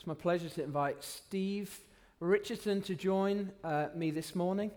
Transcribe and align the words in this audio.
it's 0.00 0.06
my 0.06 0.14
pleasure 0.14 0.48
to 0.48 0.64
invite 0.64 1.04
Steve 1.04 1.78
Richardson 2.20 2.80
to 2.80 2.94
join 2.94 3.52
uh, 3.62 3.88
me 3.94 4.10
this 4.10 4.34
morning. 4.34 4.70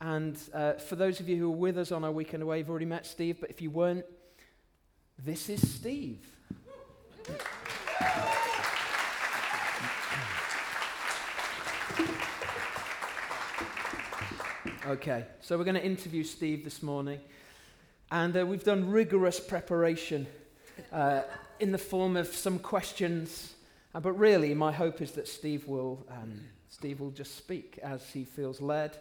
And 0.00 0.38
uh, 0.54 0.72
for 0.72 0.96
those 0.96 1.20
of 1.20 1.28
you 1.28 1.36
who 1.36 1.52
are 1.52 1.56
with 1.56 1.76
us 1.76 1.92
on 1.92 2.02
our 2.02 2.10
weekend 2.10 2.42
away, 2.42 2.60
you've 2.60 2.70
already 2.70 2.86
met 2.86 3.04
Steve, 3.04 3.36
but 3.42 3.50
if 3.50 3.60
you 3.60 3.70
weren't, 3.70 4.06
this 5.22 5.50
is 5.50 5.60
Steve. 5.70 6.26
Okay, 14.86 15.26
so 15.42 15.58
we're 15.58 15.64
going 15.64 15.74
to 15.74 15.84
interview 15.84 16.24
Steve 16.24 16.64
this 16.64 16.82
morning. 16.82 17.20
And 18.10 18.34
uh, 18.34 18.46
we've 18.46 18.64
done 18.64 18.90
rigorous 18.90 19.38
preparation 19.40 20.26
uh, 20.90 21.20
in 21.60 21.70
the 21.70 21.76
form 21.76 22.16
of 22.16 22.28
some 22.28 22.58
questions. 22.58 23.50
Uh, 23.94 24.00
but 24.00 24.12
really, 24.12 24.54
my 24.54 24.72
hope 24.72 25.00
is 25.00 25.12
that 25.12 25.28
Steve 25.28 25.66
will, 25.68 26.04
um, 26.10 26.40
Steve 26.68 26.98
will 26.98 27.12
just 27.12 27.36
speak 27.36 27.78
as 27.82 28.10
he 28.10 28.24
feels 28.24 28.60
led. 28.60 28.98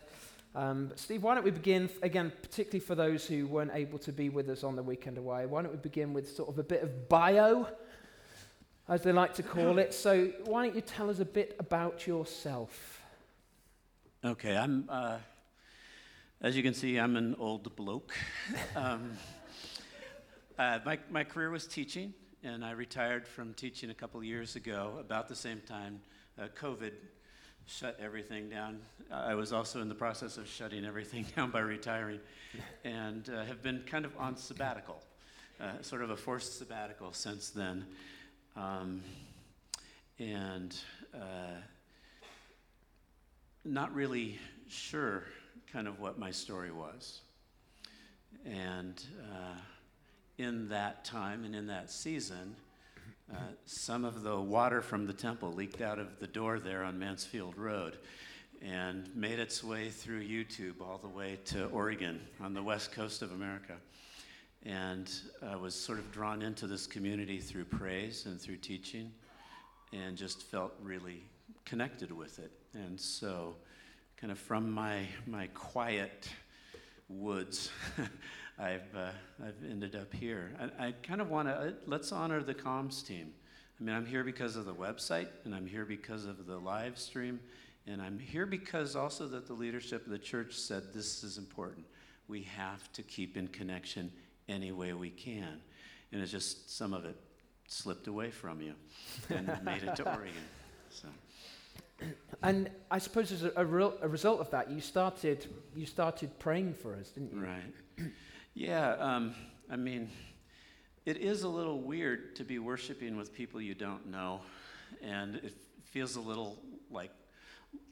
Um, 0.55 0.91
Steve, 0.95 1.23
why 1.23 1.33
don't 1.33 1.43
we 1.43 1.49
begin, 1.49 1.89
again, 2.03 2.31
particularly 2.43 2.79
for 2.79 2.93
those 2.93 3.25
who 3.25 3.47
weren't 3.47 3.71
able 3.73 3.97
to 3.99 4.11
be 4.11 4.29
with 4.29 4.49
us 4.49 4.63
on 4.63 4.75
the 4.75 4.83
weekend 4.83 5.17
away, 5.17 5.47
why 5.47 5.63
don't 5.63 5.71
we 5.71 5.79
begin 5.79 6.13
with 6.13 6.35
sort 6.35 6.49
of 6.49 6.59
a 6.59 6.63
bit 6.63 6.83
of 6.83 7.09
bio, 7.09 7.67
as 8.87 9.01
they 9.01 9.11
like 9.11 9.33
to 9.33 9.43
call 9.43 9.79
it. 9.79 9.93
So, 9.95 10.27
why 10.45 10.65
don't 10.65 10.75
you 10.75 10.81
tell 10.81 11.09
us 11.09 11.19
a 11.19 11.25
bit 11.25 11.55
about 11.57 12.05
yourself? 12.05 13.01
Okay, 14.23 14.55
I'm, 14.55 14.85
uh, 14.89 15.17
as 16.39 16.55
you 16.55 16.61
can 16.61 16.75
see, 16.75 16.97
I'm 16.97 17.15
an 17.15 17.35
old 17.39 17.75
bloke. 17.75 18.13
um, 18.75 19.17
uh, 20.59 20.79
my, 20.85 20.99
my 21.09 21.23
career 21.23 21.49
was 21.49 21.65
teaching, 21.65 22.13
and 22.43 22.63
I 22.65 22.71
retired 22.71 23.25
from 23.25 23.53
teaching 23.53 23.89
a 23.89 23.93
couple 23.93 24.21
years 24.23 24.55
ago, 24.57 24.97
about 24.99 25.29
the 25.29 25.35
same 25.35 25.61
time 25.65 26.01
uh, 26.37 26.47
COVID 26.59 26.91
shut 27.65 27.97
everything 28.01 28.49
down. 28.49 28.79
I 29.09 29.33
was 29.33 29.53
also 29.53 29.81
in 29.81 29.87
the 29.87 29.95
process 29.95 30.37
of 30.37 30.47
shutting 30.47 30.83
everything 30.83 31.25
down 31.35 31.51
by 31.51 31.59
retiring, 31.59 32.19
and 32.83 33.29
uh, 33.29 33.45
have 33.45 33.63
been 33.63 33.83
kind 33.85 34.03
of 34.03 34.11
on 34.17 34.35
sabbatical, 34.35 35.01
uh, 35.61 35.81
sort 35.81 36.01
of 36.01 36.09
a 36.09 36.17
forced 36.17 36.59
sabbatical 36.59 37.13
since 37.13 37.49
then. 37.49 37.85
Um, 38.57 39.01
and 40.19 40.75
uh, 41.15 41.61
not 43.63 43.93
really 43.95 44.37
sure 44.67 45.23
kind 45.71 45.87
of 45.87 45.99
what 45.99 46.19
my 46.19 46.31
story 46.31 46.71
was. 46.71 47.21
And 48.45 49.01
uh, 49.31 49.55
in 50.37 50.69
that 50.69 51.05
time 51.05 51.45
and 51.45 51.55
in 51.55 51.67
that 51.67 51.91
season, 51.91 52.55
uh, 53.31 53.37
some 53.65 54.05
of 54.05 54.23
the 54.23 54.39
water 54.39 54.81
from 54.81 55.05
the 55.05 55.13
temple 55.13 55.51
leaked 55.51 55.81
out 55.81 55.99
of 55.99 56.19
the 56.19 56.27
door 56.27 56.59
there 56.59 56.83
on 56.83 56.99
Mansfield 56.99 57.57
Road 57.57 57.97
and 58.61 59.09
made 59.15 59.39
its 59.39 59.63
way 59.63 59.89
through 59.89 60.21
YouTube 60.23 60.81
all 60.81 60.97
the 60.97 61.07
way 61.07 61.37
to 61.45 61.65
Oregon 61.67 62.19
on 62.41 62.53
the 62.53 62.63
west 62.63 62.91
coast 62.91 63.21
of 63.21 63.31
America. 63.31 63.75
And 64.65 65.11
I 65.45 65.55
was 65.55 65.75
sort 65.75 65.99
of 65.99 66.11
drawn 66.11 66.41
into 66.41 66.67
this 66.67 66.87
community 66.87 67.39
through 67.39 67.65
praise 67.65 68.25
and 68.25 68.39
through 68.39 68.57
teaching 68.57 69.11
and 69.91 70.15
just 70.15 70.43
felt 70.43 70.73
really 70.81 71.23
connected 71.65 72.11
with 72.11 72.39
it. 72.39 72.51
And 72.73 72.99
so, 72.99 73.55
kind 74.17 74.31
of 74.31 74.39
from 74.39 74.71
my, 74.71 75.05
my 75.27 75.47
quiet 75.47 76.29
woods, 77.09 77.69
I've, 78.59 78.95
uh, 78.95 79.09
I've 79.43 79.69
ended 79.69 79.95
up 79.95 80.13
here. 80.13 80.51
I, 80.79 80.87
I 80.87 80.91
kind 81.03 81.21
of 81.21 81.29
want 81.29 81.47
to, 81.47 81.53
uh, 81.53 81.71
let's 81.85 82.11
honor 82.11 82.43
the 82.43 82.53
comms 82.53 83.05
team. 83.05 83.33
I 83.79 83.83
mean, 83.83 83.95
I'm 83.95 84.05
here 84.05 84.23
because 84.23 84.55
of 84.55 84.65
the 84.65 84.73
website, 84.73 85.27
and 85.45 85.55
I'm 85.55 85.65
here 85.65 85.85
because 85.85 86.25
of 86.25 86.45
the 86.45 86.57
live 86.57 86.97
stream, 86.97 87.39
and 87.87 88.01
I'm 88.01 88.19
here 88.19 88.45
because 88.45 88.95
also 88.95 89.27
that 89.27 89.47
the 89.47 89.53
leadership 89.53 90.05
of 90.05 90.11
the 90.11 90.19
church 90.19 90.53
said 90.53 90.93
this 90.93 91.23
is 91.23 91.37
important. 91.37 91.85
We 92.27 92.43
have 92.43 92.91
to 92.93 93.03
keep 93.03 93.35
in 93.35 93.47
connection 93.47 94.11
any 94.47 94.71
way 94.71 94.93
we 94.93 95.09
can. 95.09 95.59
And 96.11 96.21
it's 96.21 96.31
just 96.31 96.75
some 96.75 96.93
of 96.93 97.05
it 97.05 97.17
slipped 97.67 98.07
away 98.07 98.29
from 98.29 98.61
you 98.61 98.73
and 99.29 99.47
made 99.63 99.83
it 99.83 99.95
to 99.97 100.09
Oregon. 100.09 100.33
So. 100.89 101.07
And 102.41 102.69
I 102.91 102.99
suppose 102.99 103.31
as 103.31 103.43
a, 103.43 103.51
a, 103.55 103.65
real, 103.65 103.95
a, 104.01 104.07
result 104.07 104.39
of 104.39 104.49
that, 104.51 104.69
you 104.69 104.79
started, 104.79 105.47
you 105.75 105.85
started 105.85 106.37
praying 106.39 106.73
for 106.75 106.95
us, 106.95 107.09
didn't 107.09 107.33
you? 107.33 107.41
Right. 107.41 108.11
Yeah, 108.55 108.91
um, 108.99 109.33
I 109.67 109.77
mean, 109.77 110.11
it 111.07 111.17
is 111.17 111.41
a 111.41 111.49
little 111.49 111.79
weird 111.81 112.35
to 112.35 112.43
be 112.43 112.59
worshiping 112.59 113.17
with 113.17 113.33
people 113.33 113.59
you 113.59 113.73
don't 113.73 114.05
know, 114.05 114.41
and 115.01 115.37
it 115.37 115.55
feels 115.85 116.17
a 116.17 116.21
little 116.21 116.59
like 116.91 117.09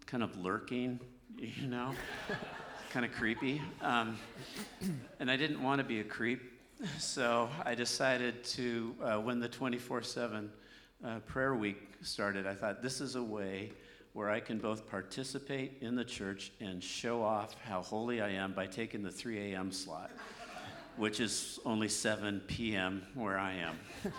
kind 0.05 0.21
of 0.21 0.38
lurking, 0.38 1.00
you 1.35 1.66
know, 1.66 1.95
kind 2.91 3.03
of 3.03 3.11
creepy. 3.11 3.59
Um, 3.81 4.19
and 5.19 5.31
I 5.31 5.35
didn't 5.35 5.63
want 5.63 5.79
to 5.79 5.83
be 5.83 6.00
a 6.00 6.03
creep, 6.03 6.44
so 7.00 7.50
I 7.66 7.73
decided 7.73 8.44
to, 8.44 8.95
uh, 9.01 9.16
when 9.17 9.39
the 9.39 9.50
24 9.50 10.03
7 10.03 10.51
uh, 11.03 11.19
prayer 11.25 11.55
week 11.55 11.94
started, 12.03 12.45
I 12.45 12.53
thought 12.53 12.83
this 12.83 13.01
is 13.01 13.16
a 13.16 13.23
way 13.23 13.71
where 14.13 14.29
I 14.29 14.39
can 14.39 14.59
both 14.59 14.88
participate 14.88 15.79
in 15.81 15.95
the 15.95 16.05
church 16.05 16.51
and 16.59 16.83
show 16.83 17.23
off 17.23 17.55
how 17.63 17.81
holy 17.81 18.21
I 18.21 18.29
am 18.29 18.53
by 18.53 18.67
taking 18.67 19.01
the 19.01 19.11
3 19.11 19.53
a.m. 19.53 19.71
slot 19.71 20.11
which 21.01 21.19
is 21.19 21.59
only 21.66 21.89
7 21.89 22.44
p.m. 22.45 23.01
where 23.16 23.39
I 23.39 23.53
am. 23.53 23.79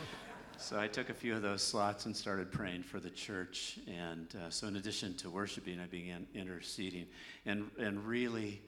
so 0.58 0.80
I 0.80 0.88
took 0.88 1.10
a 1.10 1.14
few 1.14 1.32
of 1.32 1.40
those 1.40 1.62
slots 1.62 2.06
and 2.06 2.16
started 2.16 2.50
praying 2.50 2.82
for 2.82 2.98
the 2.98 3.08
church. 3.08 3.78
And 3.86 4.26
uh, 4.34 4.50
so, 4.50 4.66
in 4.66 4.74
addition 4.74 5.14
to 5.18 5.30
worshiping, 5.30 5.78
I 5.78 5.86
began 5.86 6.26
interceding. 6.34 7.06
And, 7.46 7.70
and 7.78 8.04
really, 8.04 8.62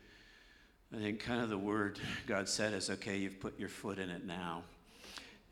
I 0.94 0.98
think 0.98 1.18
kind 1.18 1.42
of 1.42 1.48
the 1.48 1.58
word 1.58 1.98
God 2.28 2.48
said 2.48 2.72
is 2.72 2.88
okay, 2.88 3.16
you've 3.16 3.40
put 3.40 3.58
your 3.58 3.68
foot 3.68 3.98
in 3.98 4.10
it 4.10 4.24
now. 4.24 4.62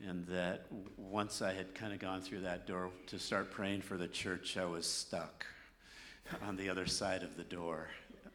And 0.08 0.24
that 0.28 0.66
once 0.96 1.42
I 1.42 1.52
had 1.52 1.74
kind 1.74 1.92
of 1.92 1.98
gone 1.98 2.20
through 2.20 2.42
that 2.42 2.68
door 2.68 2.90
to 3.08 3.18
start 3.18 3.50
praying 3.50 3.82
for 3.82 3.96
the 3.96 4.06
church, 4.06 4.56
I 4.56 4.66
was 4.66 4.86
stuck 4.86 5.46
on 6.46 6.56
the 6.56 6.68
other 6.68 6.86
side 6.86 7.24
of 7.24 7.36
the 7.36 7.42
door. 7.42 7.88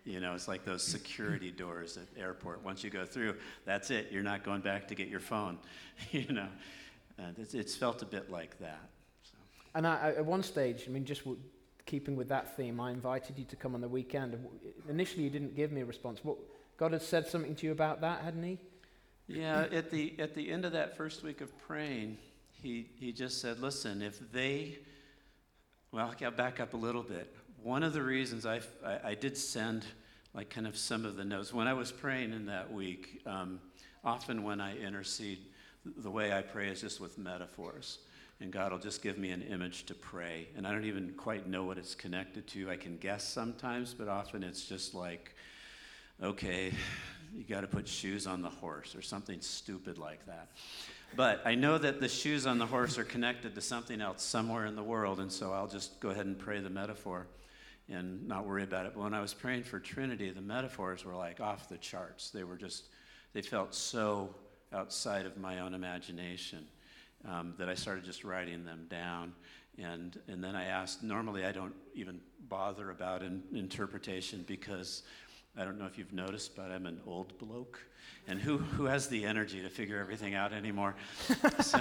You 0.08 0.22
know, 0.22 0.34
it's 0.34 0.48
like 0.48 0.64
those 0.64 0.84
security 0.84 1.52
doors 1.52 1.98
at 1.98 2.08
airport. 2.18 2.64
Once 2.64 2.82
you 2.82 2.90
go 2.90 3.06
through, 3.06 3.36
that's 3.66 3.92
it. 3.92 4.08
You're 4.10 4.24
not 4.24 4.46
going 4.46 4.62
back 4.62 4.88
to 4.88 4.96
get 4.96 5.10
your 5.10 5.20
phone. 5.20 5.58
you 6.12 6.32
know, 6.32 6.48
and 7.18 7.38
it's, 7.38 7.54
it's, 7.54 7.76
felt 7.76 8.02
a 8.02 8.06
bit 8.06 8.32
like 8.32 8.58
that. 8.60 8.90
So. 9.24 9.38
And 9.76 9.86
I, 9.86 10.14
at 10.18 10.26
one 10.26 10.44
stage, 10.44 10.86
I 10.88 10.92
mean, 10.92 11.04
just 11.04 11.26
w- 11.26 11.38
keeping 11.86 12.16
with 12.16 12.30
that 12.30 12.56
theme, 12.56 12.80
I 12.80 12.92
invited 12.92 13.38
you 13.38 13.44
to 13.46 13.56
come 13.58 13.76
on 13.76 13.82
the 13.82 13.90
weekend. 13.90 14.38
Initially, 14.88 15.24
you 15.24 15.30
didn't 15.30 15.58
give 15.58 15.74
me 15.74 15.82
a 15.82 15.86
response. 15.86 16.24
What, 16.24 16.38
God 16.78 16.94
had 16.94 17.02
said 17.02 17.28
something 17.28 17.54
to 17.56 17.66
you 17.66 17.74
about 17.74 18.00
that, 18.00 18.22
hadn't 18.22 18.44
He? 18.44 18.60
Yeah, 19.28 19.66
at 19.74 19.92
the 19.92 20.16
at 20.20 20.36
the 20.36 20.50
end 20.50 20.64
of 20.64 20.72
that 20.72 20.96
first 20.96 21.22
week 21.22 21.42
of 21.42 21.58
praying, 21.58 22.18
he 22.54 22.88
he 22.98 23.12
just 23.12 23.42
said, 23.42 23.60
"Listen, 23.60 24.02
if 24.02 24.32
they, 24.32 24.78
well, 25.92 26.16
I'll 26.22 26.32
back 26.32 26.62
up 26.62 26.74
a 26.74 26.78
little 26.78 27.04
bit 27.04 27.36
one 27.68 27.84
of 27.84 27.92
the 27.92 28.02
reasons 28.02 28.46
I, 28.46 28.62
I, 28.86 29.00
I, 29.04 29.14
did 29.14 29.38
send 29.38 29.84
like 30.34 30.50
kind 30.50 30.66
of 30.66 30.78
some 30.78 31.04
of 31.04 31.18
the 31.18 31.26
notes 31.26 31.54
when 31.54 31.68
I 31.68 31.74
was 31.74 31.92
praying 31.92 32.32
in 32.32 32.46
that 32.46 32.72
week. 32.72 33.22
Um, 33.26 33.60
often 34.06 34.44
when 34.44 34.62
I 34.62 34.78
intercede, 34.78 35.40
the 35.86 36.10
way 36.10 36.32
I 36.32 36.44
pray 36.44 36.70
is 36.70 36.80
just 36.80 37.02
with 37.02 37.18
metaphors. 37.18 38.00
And 38.40 38.54
God 38.54 38.72
will 38.72 38.80
just 38.80 39.02
give 39.02 39.18
me 39.18 39.32
an 39.32 39.42
image 39.42 39.86
to 39.88 39.94
pray. 39.94 40.48
And 40.56 40.66
I 40.66 40.72
don't 40.72 40.86
even 40.86 41.14
quite 41.18 41.46
know 41.50 41.66
what 41.66 41.78
it's 41.78 41.94
connected 41.94 42.48
to. 42.48 42.72
I 42.72 42.78
can 42.78 42.96
guess 42.96 43.28
sometimes, 43.28 43.94
but 43.94 44.08
often 44.08 44.44
it's 44.44 44.64
just 44.64 44.94
like, 44.94 45.36
okay, 46.24 46.72
you 47.36 47.44
got 47.44 47.62
to 47.62 47.68
put 47.68 47.86
shoes 47.86 48.28
on 48.28 48.42
the 48.42 48.50
horse 48.50 48.96
or 48.96 49.02
something 49.02 49.42
stupid 49.42 49.98
like 49.98 50.26
that. 50.28 50.48
But 51.18 51.42
I 51.44 51.56
know 51.56 51.78
that 51.78 52.00
the 52.00 52.08
shoes 52.08 52.48
on 52.48 52.60
the 52.60 52.66
horse 52.66 52.98
are 52.98 53.04
connected 53.04 53.56
to 53.56 53.62
something 53.62 54.00
else 54.00 54.24
somewhere 54.24 54.68
in 54.68 54.78
the 54.78 54.84
world, 54.84 55.20
and 55.20 55.30
so 55.30 55.52
I'll 55.52 55.68
just 55.68 56.00
go 56.00 56.12
ahead 56.12 56.28
and 56.28 56.40
pray 56.40 56.62
the 56.62 56.70
metaphor 56.70 57.28
and 57.90 58.28
not 58.28 58.46
worry 58.46 58.64
about 58.64 58.86
it. 58.86 58.94
But 58.96 59.04
when 59.04 59.14
I 59.14 59.22
was 59.22 59.34
praying 59.34 59.64
for 59.64 59.80
Trinity, 59.80 60.30
the 60.30 60.42
metaphors 60.42 61.06
were 61.06 61.16
like 61.16 61.40
off 61.40 61.70
the 61.70 61.78
charts. 61.78 62.30
They 62.30 62.44
were 62.44 62.58
just, 62.58 62.86
they 63.34 63.42
felt 63.42 63.74
so 63.74 64.36
outside 64.74 65.26
of 65.26 65.38
my 65.38 65.60
own 65.60 65.74
imagination 65.74 66.66
um, 67.26 67.54
that 67.58 67.70
I 67.70 67.76
started 67.76 68.04
just 68.04 68.24
writing 68.24 68.66
them 68.66 68.86
down. 68.90 69.34
And, 69.78 70.20
and 70.28 70.44
then 70.44 70.56
I 70.56 70.66
asked, 70.66 71.04
normally 71.04 71.46
I 71.46 71.52
don't 71.52 71.76
even 71.94 72.20
bother 72.50 72.90
about 72.90 73.22
interpretation 73.54 74.44
because 74.48 75.04
I 75.58 75.64
don't 75.64 75.80
know 75.80 75.86
if 75.86 75.98
you've 75.98 76.14
noticed, 76.14 76.56
but 76.56 76.72
I'm 76.72 76.86
an 76.86 77.02
old 77.08 77.38
bloke. 77.40 77.80
And 78.28 78.40
who, 78.40 78.58
who 78.58 78.86
has 78.86 79.08
the 79.08 79.26
energy 79.26 79.62
to 79.62 79.70
figure 79.70 79.98
everything 80.00 80.36
out 80.36 80.54
anymore? 80.54 80.96
so, 81.62 81.80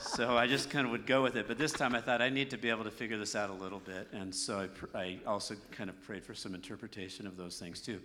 so 0.00 0.38
I 0.38 0.46
just 0.46 0.70
kind 0.70 0.86
of 0.86 0.92
would 0.92 1.06
go 1.06 1.22
with 1.22 1.36
it. 1.36 1.46
But 1.46 1.58
this 1.58 1.72
time 1.72 1.94
I 1.94 2.00
thought 2.00 2.22
I 2.22 2.30
need 2.30 2.50
to 2.50 2.56
be 2.56 2.70
able 2.70 2.84
to 2.84 2.90
figure 2.90 3.18
this 3.18 3.34
out 3.34 3.50
a 3.50 3.52
little 3.52 3.80
bit. 3.80 4.08
And 4.12 4.34
so 4.34 4.60
I, 4.60 4.66
pr- 4.68 4.96
I 4.96 5.18
also 5.26 5.56
kind 5.72 5.90
of 5.90 6.00
prayed 6.02 6.24
for 6.24 6.34
some 6.34 6.54
interpretation 6.54 7.26
of 7.26 7.36
those 7.36 7.58
things 7.58 7.80
too. 7.80 8.00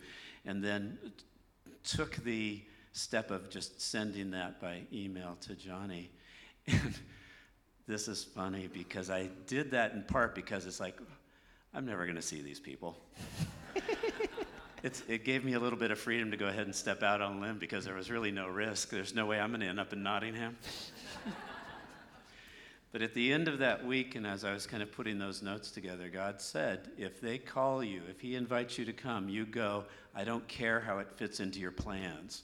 And 0.46 0.64
then 0.64 0.98
t- 1.04 1.12
took 1.84 2.16
the 2.18 2.62
step 2.94 3.32
of 3.32 3.50
just 3.50 3.80
sending 3.80 4.32
that 4.32 4.60
by 4.60 4.82
email 4.92 5.38
to 5.42 5.56
Johnny. 5.56 6.10
And 6.68 6.96
this 7.88 8.08
is 8.08 8.24
funny 8.24 8.68
because 8.72 9.10
I 9.10 9.30
did 9.48 9.72
that 9.72 9.94
in 9.94 10.04
part 10.04 10.36
because 10.36 10.66
it's 10.66 10.80
like, 10.80 11.00
I'm 11.74 11.86
never 11.86 12.06
going 12.06 12.18
to 12.18 12.22
see 12.22 12.42
these 12.42 12.60
people. 12.60 12.98
it's, 14.84 15.04
it 15.08 15.26
gave 15.26 15.44
me 15.44 15.54
a 15.54 15.60
little 15.60 15.78
bit 15.78 15.92
of 15.92 16.00
freedom 16.00 16.31
to 16.31 16.38
go 16.38 16.48
ahead 16.48 16.66
and 16.66 16.76
step 16.76 17.04
out 17.04 17.22
on 17.22 17.38
a 17.38 17.42
limb 17.42 17.58
because 17.58 17.86
there 17.86 17.96
was 17.96 18.10
really 18.10 18.31
no 18.31 18.48
risk. 18.48 18.90
There's 18.90 19.14
no 19.14 19.26
way 19.26 19.40
I'm 19.40 19.50
going 19.50 19.62
to 19.62 19.68
end 19.68 19.80
up 19.80 19.94
in 19.94 20.04
Nottingham. 20.04 20.58
but 22.92 23.02
at 23.02 23.14
the 23.14 23.34
end 23.34 23.48
of 23.48 23.60
that 23.60 23.86
week, 23.86 24.16
and 24.16 24.26
as 24.26 24.44
I 24.44 24.54
was 24.54 24.66
kind 24.66 24.81
of 24.81 24.92
putting 24.92 25.20
those 25.20 25.42
notes 25.42 25.72
together, 25.72 26.10
God 26.10 26.40
said, 26.40 26.90
if 26.98 27.20
they 27.20 27.38
call 27.38 27.84
you, 27.84 28.02
if 28.10 28.22
He 28.22 28.36
invites 28.36 28.78
you 28.78 28.86
to 28.86 28.94
come, 28.94 29.30
you 29.30 29.46
go. 29.46 29.86
I 30.16 30.24
don't 30.24 30.48
care 30.48 30.80
how 30.80 31.00
it 31.00 31.08
fits 31.16 31.40
into 31.40 31.60
your 31.60 31.72
plans. 31.72 32.44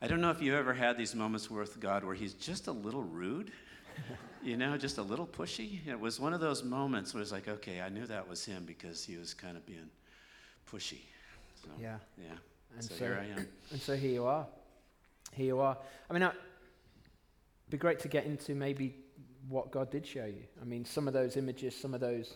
I 0.00 0.08
don't 0.08 0.20
know 0.20 0.30
if 0.30 0.42
you 0.42 0.56
ever 0.56 0.74
had 0.74 0.96
these 0.96 1.14
moments 1.14 1.50
with 1.50 1.78
God 1.80 2.04
where 2.04 2.14
He's 2.14 2.34
just 2.34 2.66
a 2.66 2.72
little 2.72 3.02
rude. 3.02 3.52
you 4.42 4.56
know, 4.56 4.76
just 4.76 4.98
a 4.98 5.02
little 5.02 5.26
pushy. 5.26 5.86
It 5.86 5.98
was 5.98 6.18
one 6.18 6.32
of 6.32 6.40
those 6.40 6.64
moments 6.64 7.14
where 7.14 7.22
it's 7.22 7.32
like, 7.32 7.48
okay, 7.48 7.80
I 7.80 7.88
knew 7.88 8.06
that 8.06 8.28
was 8.28 8.44
him 8.44 8.64
because 8.66 9.04
he 9.04 9.16
was 9.16 9.34
kind 9.34 9.56
of 9.56 9.64
being 9.66 9.90
pushy. 10.70 11.00
So, 11.62 11.70
yeah. 11.80 11.98
Yeah. 12.18 12.34
And 12.74 12.84
so, 12.84 12.94
so, 12.94 13.04
here 13.04 13.18
I 13.20 13.40
am. 13.40 13.46
And 13.70 13.80
so 13.80 13.96
here 13.96 14.10
you 14.10 14.26
are. 14.26 14.46
Here 15.32 15.46
you 15.46 15.60
are. 15.60 15.78
I 16.10 16.12
mean, 16.12 16.22
it'd 16.22 16.34
be 17.70 17.78
great 17.78 17.98
to 18.00 18.08
get 18.08 18.26
into 18.26 18.54
maybe 18.54 18.96
what 19.48 19.70
God 19.70 19.90
did 19.90 20.06
show 20.06 20.26
you. 20.26 20.44
I 20.60 20.64
mean, 20.64 20.84
some 20.84 21.08
of 21.08 21.14
those 21.14 21.36
images, 21.36 21.74
some 21.74 21.94
of 21.94 22.00
those 22.00 22.34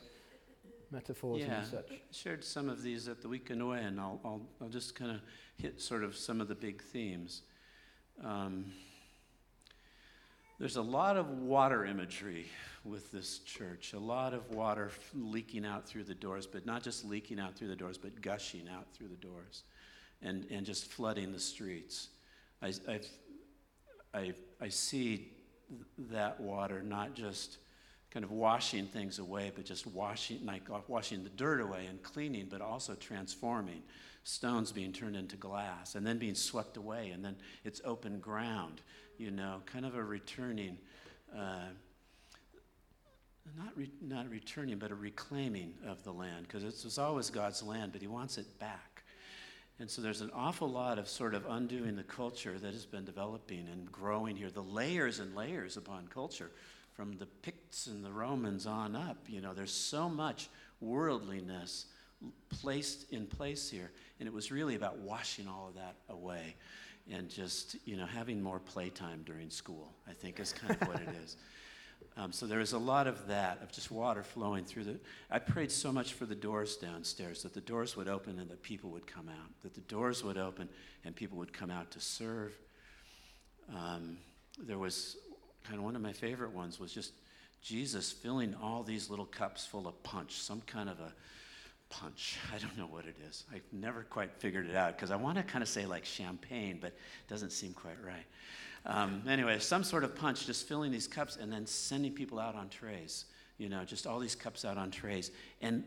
metaphors 0.90 1.40
yeah, 1.40 1.58
and 1.58 1.67
such. 1.67 1.90
I 1.90 2.00
shared 2.11 2.44
some 2.44 2.69
of 2.69 2.82
these 2.82 3.08
at 3.08 3.20
the 3.20 3.28
weekend 3.28 3.61
away, 3.61 3.82
and 3.82 4.00
I'll, 4.00 4.20
I'll, 4.25 4.43
I'll 4.61 4.69
just 4.69 4.94
kind 4.94 5.11
of 5.11 5.20
hit 5.56 5.81
sort 5.81 6.05
of 6.05 6.17
some 6.17 6.40
of 6.40 6.49
the 6.49 6.55
big 6.55 6.82
themes. 6.82 7.43
Um, 8.25 8.72
there's 10.58 10.76
a 10.76 10.82
lot 10.82 11.17
of 11.17 11.29
water 11.31 11.85
imagery 11.85 12.47
with 12.85 13.11
this 13.11 13.41
church, 13.41 13.93
a 13.93 13.99
lot 13.99 14.32
of 14.32 14.49
water 14.50 14.91
leaking 15.14 15.67
out 15.67 15.87
through 15.87 16.05
the 16.05 16.14
doors, 16.14 16.47
but 16.47 16.64
not 16.64 16.82
just 16.82 17.05
leaking 17.05 17.38
out 17.38 17.56
through 17.56 17.69
the 17.69 17.76
doors, 17.76 17.99
but 17.99 18.20
gushing 18.23 18.69
out 18.69 18.87
through 18.94 19.08
the 19.08 19.17
doors 19.17 19.64
and, 20.23 20.47
and 20.50 20.64
just 20.64 20.87
flooding 20.87 21.32
the 21.32 21.41
streets. 21.41 22.08
I, 22.62 22.73
i 22.88 23.00
I, 24.14 24.32
I 24.62 24.69
see 24.70 25.32
that 25.99 26.41
water 26.41 26.82
not 26.82 27.14
just 27.14 27.58
kind 28.11 28.25
of 28.25 28.31
washing 28.31 28.87
things 28.87 29.19
away, 29.19 29.53
but 29.55 29.67
just 29.67 29.87
washing, 29.87 30.47
like 30.47 30.70
uh, 30.73 30.79
washing 30.88 31.23
the 31.23 31.29
dirt 31.29 31.61
away 31.61 31.85
and 31.87 32.03
cleaning, 32.03 32.47
but 32.49 32.62
also 32.62 32.94
transforming. 32.94 33.82
Stones 34.25 34.73
being 34.73 34.93
turned 34.93 35.17
into 35.17 35.37
glass 35.37 35.97
and 35.97 36.06
then 36.06 36.17
being 36.17 36.35
swept 36.35 36.79
away, 36.79 37.11
and 37.11 37.23
then 37.23 37.37
it's 37.62 37.82
open 37.85 38.19
ground 38.20 38.81
you 39.19 39.31
know, 39.31 39.61
kind 39.67 39.85
of 39.85 39.95
a 39.95 40.03
returning, 40.03 40.79
uh, 41.35 41.69
not, 43.57 43.77
re- 43.77 43.91
not 44.01 44.29
returning, 44.31 44.79
but 44.79 44.91
a 44.91 44.95
reclaiming 44.95 45.75
of 45.87 46.03
the 46.05 46.13
land, 46.13 46.47
because 46.47 46.65
it 46.65 46.85
was 46.85 46.99
always 46.99 47.31
God's 47.31 47.63
land, 47.63 47.93
but 47.93 48.01
He 48.01 48.09
wants 48.09 48.39
it 48.39 48.59
back. 48.59 49.03
And 49.79 49.91
so 49.91 50.01
there's 50.01 50.23
an 50.23 50.31
awful 50.35 50.69
lot 50.69 50.99
of 50.99 51.07
sort 51.07 51.35
of 51.35 51.45
undoing 51.49 51.97
the 51.97 52.03
culture 52.03 52.59
that 52.59 52.73
has 52.73 52.87
been 52.87 53.05
developing 53.05 53.69
and 53.71 53.91
growing 53.93 54.35
here, 54.35 54.51
the 54.51 54.63
layers 54.63 55.19
and 55.19 55.35
layers 55.35 55.77
upon 55.77 56.09
culture, 56.09 56.51
from 56.95 57.13
the 57.19 57.27
Picts 57.27 57.87
and 57.89 58.03
the 58.03 58.11
Romans 58.11 58.67
on 58.67 58.97
up. 58.97 59.19
You 59.29 59.43
know, 59.43 59.53
there's 59.53 59.73
so 59.73 60.09
much 60.09 60.49
worldliness 60.81 61.87
placed 62.49 63.13
in 63.13 63.27
place 63.27 63.69
here. 63.69 63.91
And 64.19 64.27
it 64.27 64.33
was 64.33 64.51
really 64.51 64.77
about 64.77 64.99
washing 64.99 65.47
all 65.47 65.69
of 65.69 65.75
that 65.75 65.97
away 66.09 66.57
and 67.12 67.29
just 67.29 67.76
you 67.85 67.97
know 67.97 68.06
having 68.06 68.43
more 68.43 68.58
playtime 68.58 69.23
during 69.25 69.50
school 69.50 69.93
i 70.08 70.12
think 70.12 70.41
is 70.41 70.53
kind 70.53 70.81
of 70.81 70.88
what 70.88 71.00
it 71.00 71.08
is. 71.25 71.37
Um, 72.19 72.32
so 72.32 72.47
there 72.47 72.61
was 72.61 72.73
a 72.73 72.79
lot 72.79 73.06
of 73.06 73.26
that 73.29 73.62
of 73.62 73.73
just 73.73 73.91
water 73.91 74.23
flowing 74.23 74.64
through 74.64 74.85
the 74.85 74.99
i 75.31 75.38
prayed 75.38 75.70
so 75.70 75.91
much 75.93 76.12
for 76.12 76.25
the 76.25 76.35
doors 76.35 76.76
downstairs 76.76 77.43
that 77.43 77.55
the 77.55 77.61
doors 77.61 77.97
would 77.97 78.08
open 78.08 78.38
and 78.38 78.50
that 78.50 78.62
people 78.62 78.91
would 78.91 79.06
come 79.06 79.29
out 79.29 79.50
that 79.62 79.75
the 79.75 79.81
doors 79.82 80.23
would 80.23 80.37
open 80.38 80.69
and 81.05 81.17
people 81.17 81.38
would 81.38 81.53
come 81.53 81.70
out 81.70 81.91
to 81.93 82.00
serve. 82.00 82.53
Um, 83.75 84.19
there 84.58 84.79
was 84.79 85.17
kind 85.64 85.79
of 85.79 85.85
one 85.85 85.97
of 85.97 86.03
my 86.03 86.12
favorite 86.12 86.53
ones 86.53 86.79
was 86.79 86.93
just 86.93 87.12
jesus 87.62 88.12
filling 88.12 88.55
all 88.62 88.82
these 88.82 89.11
little 89.11 89.25
cups 89.25 89.67
full 89.67 89.88
of 89.88 90.03
punch 90.03 90.41
some 90.41 90.61
kind 90.62 90.88
of 90.88 91.00
a 91.00 91.12
punch. 91.88 92.38
I 92.55 92.59
don't 92.59 92.77
know 92.77 92.87
what 92.87 93.06
it 93.06 93.17
is. 93.29 93.44
I've 93.53 93.62
never 93.73 94.03
quite 94.03 94.33
figured 94.38 94.69
it 94.69 94.77
out 94.77 94.97
because 94.97 95.11
I 95.11 95.17
want 95.17 95.37
to 95.38 95.43
kind 95.43 95.62
of 95.62 95.69
say 95.69 95.87
like 95.87 96.05
champagne, 96.05 96.79
but 96.81 96.88
it 96.88 97.29
doesn't 97.29 97.53
seem 97.53 97.73
quite 97.73 97.97
right. 98.05 98.27
Um, 98.87 99.23
anyway, 99.29 99.59
some 99.59 99.83
sort 99.83 100.05
of 100.05 100.15
punch, 100.15 100.47
just 100.47 100.69
filling 100.69 100.93
these 100.93 101.09
cups 101.09 101.37
and 101.37 101.53
then 101.53 101.67
sending 101.67 102.12
people 102.12 102.38
out 102.38 102.55
on 102.55 102.69
trays. 102.69 103.25
You 103.59 103.69
know, 103.69 103.85
just 103.85 104.06
all 104.06 104.19
these 104.19 104.35
cups 104.35 104.65
out 104.65 104.79
on 104.79 104.91
trays. 104.91 105.31
And 105.61 105.85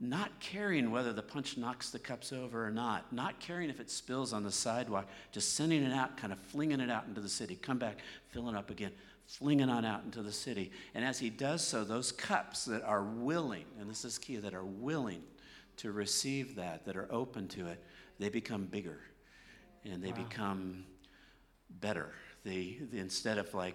not 0.00 0.40
caring 0.40 0.90
whether 0.90 1.12
the 1.12 1.22
punch 1.22 1.58
knocks 1.58 1.90
the 1.90 1.98
cups 1.98 2.32
over 2.32 2.66
or 2.66 2.70
not, 2.70 3.12
not 3.12 3.38
caring 3.38 3.68
if 3.68 3.80
it 3.80 3.90
spills 3.90 4.32
on 4.32 4.42
the 4.42 4.50
sidewalk, 4.50 5.06
just 5.30 5.54
sending 5.54 5.82
it 5.82 5.92
out, 5.92 6.16
kind 6.16 6.32
of 6.32 6.38
flinging 6.38 6.80
it 6.80 6.90
out 6.90 7.06
into 7.06 7.20
the 7.20 7.28
city. 7.28 7.54
Come 7.54 7.78
back, 7.78 7.98
filling 8.30 8.56
up 8.56 8.70
again, 8.70 8.92
flinging 9.26 9.68
on 9.68 9.84
out 9.84 10.02
into 10.04 10.22
the 10.22 10.32
city. 10.32 10.72
And 10.94 11.04
as 11.04 11.18
he 11.18 11.28
does 11.28 11.64
so, 11.64 11.84
those 11.84 12.12
cups 12.12 12.64
that 12.64 12.82
are 12.82 13.02
willing, 13.02 13.66
and 13.78 13.90
this 13.90 14.06
is 14.06 14.16
key, 14.16 14.38
that 14.38 14.54
are 14.54 14.64
willing 14.64 15.22
to 15.80 15.92
receive 15.92 16.56
that, 16.56 16.84
that 16.84 16.96
are 16.96 17.08
open 17.10 17.48
to 17.48 17.66
it, 17.66 17.82
they 18.18 18.28
become 18.28 18.64
bigger 18.66 19.00
and 19.84 20.02
they 20.02 20.10
wow. 20.10 20.24
become 20.28 20.84
better. 21.80 22.12
They, 22.44 22.78
they, 22.92 22.98
instead 22.98 23.38
of 23.38 23.52
like 23.54 23.74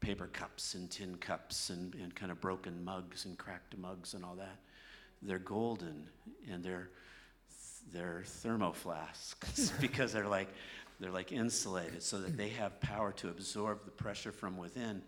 paper 0.00 0.26
cups 0.26 0.74
and 0.74 0.90
tin 0.90 1.16
cups 1.16 1.70
and, 1.70 1.94
and 1.96 2.14
kind 2.14 2.32
of 2.32 2.40
broken 2.40 2.82
mugs 2.82 3.26
and 3.26 3.36
cracked 3.36 3.76
mugs 3.76 4.14
and 4.14 4.24
all 4.24 4.36
that, 4.36 4.58
they're 5.20 5.38
golden 5.38 6.08
and 6.50 6.62
they're 6.62 6.90
they're 7.92 8.22
thermoflasks 8.42 9.72
because 9.80 10.12
they're 10.12 10.28
like 10.28 10.48
they're 11.00 11.10
like 11.10 11.32
insulated 11.32 12.02
so 12.02 12.20
that 12.20 12.36
they 12.36 12.48
have 12.48 12.78
power 12.80 13.12
to 13.12 13.28
absorb 13.28 13.84
the 13.84 13.90
pressure 13.90 14.32
from 14.32 14.56
within 14.56 15.02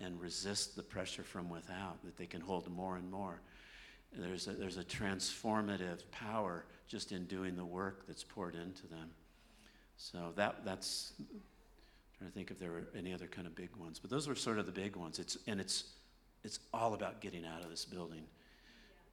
and 0.00 0.20
resist 0.20 0.76
the 0.76 0.82
pressure 0.82 1.22
from 1.22 1.48
without 1.48 2.02
that 2.04 2.16
they 2.16 2.26
can 2.26 2.40
hold 2.40 2.70
more 2.70 2.96
and 2.96 3.10
more 3.10 3.40
there's 4.16 4.48
a, 4.48 4.52
there's 4.52 4.76
a 4.76 4.84
transformative 4.84 6.10
power 6.10 6.64
just 6.88 7.12
in 7.12 7.24
doing 7.26 7.56
the 7.56 7.64
work 7.64 8.06
that's 8.06 8.24
poured 8.24 8.54
into 8.54 8.86
them. 8.88 9.10
So 9.96 10.32
that, 10.36 10.64
that's, 10.64 11.12
I'm 11.18 11.26
trying 12.18 12.30
to 12.30 12.34
think 12.34 12.50
if 12.50 12.58
there 12.58 12.72
were 12.72 12.88
any 12.96 13.12
other 13.12 13.26
kind 13.26 13.46
of 13.46 13.54
big 13.54 13.74
ones, 13.76 13.98
but 13.98 14.10
those 14.10 14.26
were 14.26 14.34
sort 14.34 14.58
of 14.58 14.66
the 14.66 14.72
big 14.72 14.96
ones. 14.96 15.18
It's, 15.18 15.38
and 15.46 15.60
it's, 15.60 15.84
it's 16.42 16.60
all 16.72 16.94
about 16.94 17.20
getting 17.20 17.44
out 17.44 17.62
of 17.62 17.70
this 17.70 17.84
building. 17.84 18.24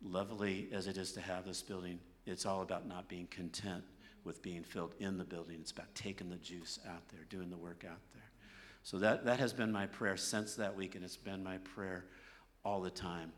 Lovely 0.03 0.69
as 0.71 0.87
it 0.87 0.97
is 0.97 1.11
to 1.13 1.21
have 1.21 1.45
this 1.45 1.61
building, 1.61 1.99
it's 2.25 2.45
all 2.45 2.61
about 2.61 2.87
not 2.87 3.07
being 3.07 3.27
content 3.27 3.83
with 4.23 4.41
being 4.41 4.63
filled 4.63 4.93
in 4.99 5.17
the 5.17 5.23
building. 5.23 5.57
It's 5.59 5.71
about 5.71 5.93
taking 5.93 6.29
the 6.29 6.35
juice 6.37 6.79
out 6.89 7.07
there, 7.09 7.21
doing 7.29 7.49
the 7.49 7.57
work 7.57 7.85
out 7.89 7.99
there. 8.13 8.23
So 8.83 8.97
that, 8.99 9.25
that 9.25 9.39
has 9.39 9.53
been 9.53 9.71
my 9.71 9.85
prayer 9.85 10.17
since 10.17 10.55
that 10.55 10.75
week, 10.75 10.95
and 10.95 11.03
it's 11.03 11.17
been 11.17 11.43
my 11.43 11.57
prayer 11.59 12.05
all 12.63 12.81
the 12.81 12.89
time. 12.89 13.31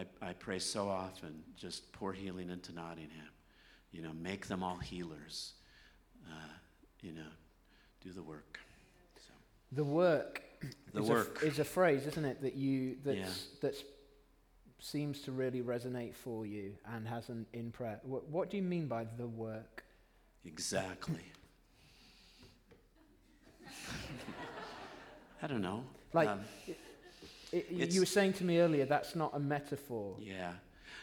I, 0.00 0.06
I 0.30 0.32
pray 0.32 0.58
so 0.58 0.88
often, 0.88 1.42
just 1.56 1.92
pour 1.92 2.12
healing 2.12 2.50
into 2.50 2.72
Nottingham. 2.72 3.28
You 3.92 4.02
know, 4.02 4.12
make 4.12 4.46
them 4.46 4.62
all 4.62 4.78
healers. 4.78 5.52
Uh, 6.26 6.52
you 7.02 7.12
know, 7.12 7.28
do 8.02 8.12
the 8.12 8.22
work. 8.22 8.60
So. 9.16 9.32
The 9.72 9.84
work. 9.84 10.42
The 10.92 11.02
is 11.02 11.08
work 11.08 11.42
a, 11.42 11.46
is 11.46 11.58
a 11.58 11.64
phrase, 11.64 12.06
isn't 12.06 12.24
it, 12.24 12.42
that 12.42 12.54
you 12.54 12.96
that's 13.04 13.18
yeah. 13.18 13.58
that's 13.62 13.82
seems 14.78 15.20
to 15.22 15.32
really 15.32 15.60
resonate 15.60 16.14
for 16.14 16.46
you 16.46 16.74
and 16.94 17.06
has 17.06 17.28
an 17.28 17.46
in 17.52 17.70
prayer. 17.70 18.00
What, 18.02 18.28
what 18.28 18.50
do 18.50 18.56
you 18.56 18.62
mean 18.62 18.86
by 18.86 19.06
the 19.18 19.26
work? 19.26 19.84
Exactly. 20.44 21.24
I 25.42 25.46
don't 25.46 25.62
know. 25.62 25.84
Like. 26.12 26.28
Um, 26.28 26.40
it, 27.52 27.92
you 27.92 28.00
were 28.00 28.06
saying 28.06 28.34
to 28.34 28.44
me 28.44 28.58
earlier 28.58 28.84
that's 28.84 29.14
not 29.14 29.30
a 29.34 29.40
metaphor. 29.40 30.16
Yeah. 30.20 30.52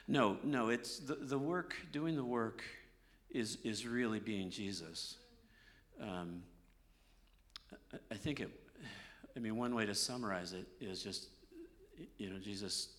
No, 0.07 0.37
no, 0.43 0.69
it's 0.69 0.99
the, 0.99 1.15
the 1.15 1.37
work, 1.37 1.75
doing 1.91 2.15
the 2.15 2.23
work 2.23 2.63
is, 3.29 3.57
is 3.63 3.85
really 3.85 4.19
being 4.19 4.49
Jesus. 4.49 5.15
Um, 6.01 6.43
I, 7.93 7.97
I 8.11 8.15
think 8.15 8.39
it, 8.39 8.49
I 9.35 9.39
mean, 9.39 9.57
one 9.57 9.75
way 9.75 9.85
to 9.85 9.93
summarize 9.93 10.53
it 10.53 10.67
is 10.79 11.03
just, 11.03 11.27
you 12.17 12.29
know, 12.29 12.39
Jesus 12.39 12.89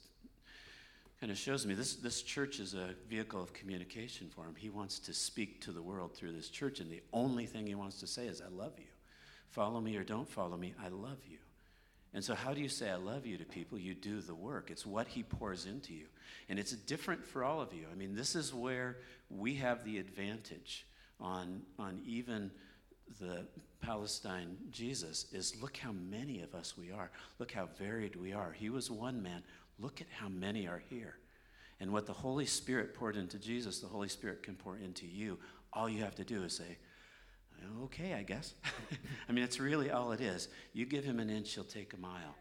kind 1.19 1.33
of 1.33 1.39
shows 1.39 1.67
me 1.67 1.75
this, 1.75 1.97
this 1.97 2.23
church 2.23 2.61
is 2.61 2.75
a 2.75 2.91
vehicle 3.09 3.43
of 3.43 3.53
communication 3.53 4.29
for 4.29 4.45
him. 4.45 4.55
He 4.57 4.71
wants 4.71 4.99
to 5.01 5.15
speak 5.15 5.61
to 5.63 5.73
the 5.73 5.83
world 5.83 6.15
through 6.15 6.33
this 6.33 6.49
church, 6.49 6.81
and 6.81 6.91
the 6.91 7.03
only 7.13 7.47
thing 7.47 7.67
he 7.67 7.75
wants 7.75 7.99
to 8.01 8.07
say 8.07 8.27
is, 8.27 8.41
I 8.41 8.49
love 8.55 8.75
you. 8.79 8.85
Follow 9.49 9.81
me 9.81 9.97
or 9.97 10.05
don't 10.05 10.29
follow 10.29 10.57
me, 10.57 10.75
I 10.81 10.89
love 10.89 11.19
you. 11.27 11.39
And 12.15 12.25
so, 12.25 12.35
how 12.35 12.55
do 12.55 12.61
you 12.61 12.69
say, 12.69 12.91
I 12.91 12.97
love 12.97 13.27
you 13.27 13.37
to 13.37 13.45
people? 13.45 13.79
You 13.79 13.95
do 13.95 14.21
the 14.21 14.35
work. 14.35 14.71
It's 14.71 14.87
what 14.87 15.09
He 15.09 15.23
pours 15.23 15.67
into 15.67 15.93
you. 15.93 16.07
And 16.49 16.59
it's 16.59 16.73
different 16.73 17.25
for 17.25 17.45
all 17.45 17.61
of 17.61 17.73
you. 17.75 17.85
I 17.93 17.95
mean, 17.95 18.15
this 18.15 18.35
is 18.35 18.55
where 18.55 18.97
we 19.31 19.55
have 19.57 19.85
the 19.85 19.99
advantage 19.99 20.87
on, 21.21 21.63
on 21.79 22.01
even 22.07 22.51
the 23.21 23.47
Palestine 23.81 24.57
Jesus 24.71 25.27
is 25.33 25.61
look 25.63 25.77
how 25.77 25.93
many 25.93 26.43
of 26.43 26.55
us 26.55 26.77
we 26.77 26.91
are. 26.91 27.11
Look 27.39 27.53
how 27.53 27.69
varied 27.79 28.17
we 28.17 28.33
are. 28.33 28.53
He 28.53 28.71
was 28.71 28.91
one 28.91 29.23
man. 29.23 29.43
Look 29.79 30.01
at 30.01 30.09
how 30.11 30.29
many 30.29 30.67
are 30.67 30.83
here. 30.91 31.17
And 31.81 31.93
what 31.93 32.07
the 32.07 32.13
Holy 32.13 32.47
Spirit 32.47 32.95
poured 32.95 33.17
into 33.17 33.39
Jesus, 33.39 33.79
the 33.79 33.87
Holy 33.87 34.09
Spirit 34.09 34.43
can 34.43 34.57
pour 34.57 34.77
into 34.77 35.07
you. 35.07 35.39
All 35.73 35.89
you 35.89 36.03
have 36.03 36.17
to 36.17 36.25
do 36.25 36.43
is 36.43 36.57
say, 36.57 36.79
okay, 37.85 38.15
I 38.15 38.23
guess. 38.23 38.55
I 39.29 39.33
mean, 39.33 39.45
it's 39.45 39.61
really 39.61 39.91
all 39.91 40.13
it 40.13 40.21
is. 40.21 40.49
You 40.73 40.87
give 40.87 41.05
him 41.05 41.21
an 41.21 41.31
inch, 41.31 41.55
he'll 41.55 41.65
take 41.65 41.95
a 41.95 41.99
mile. 41.99 42.35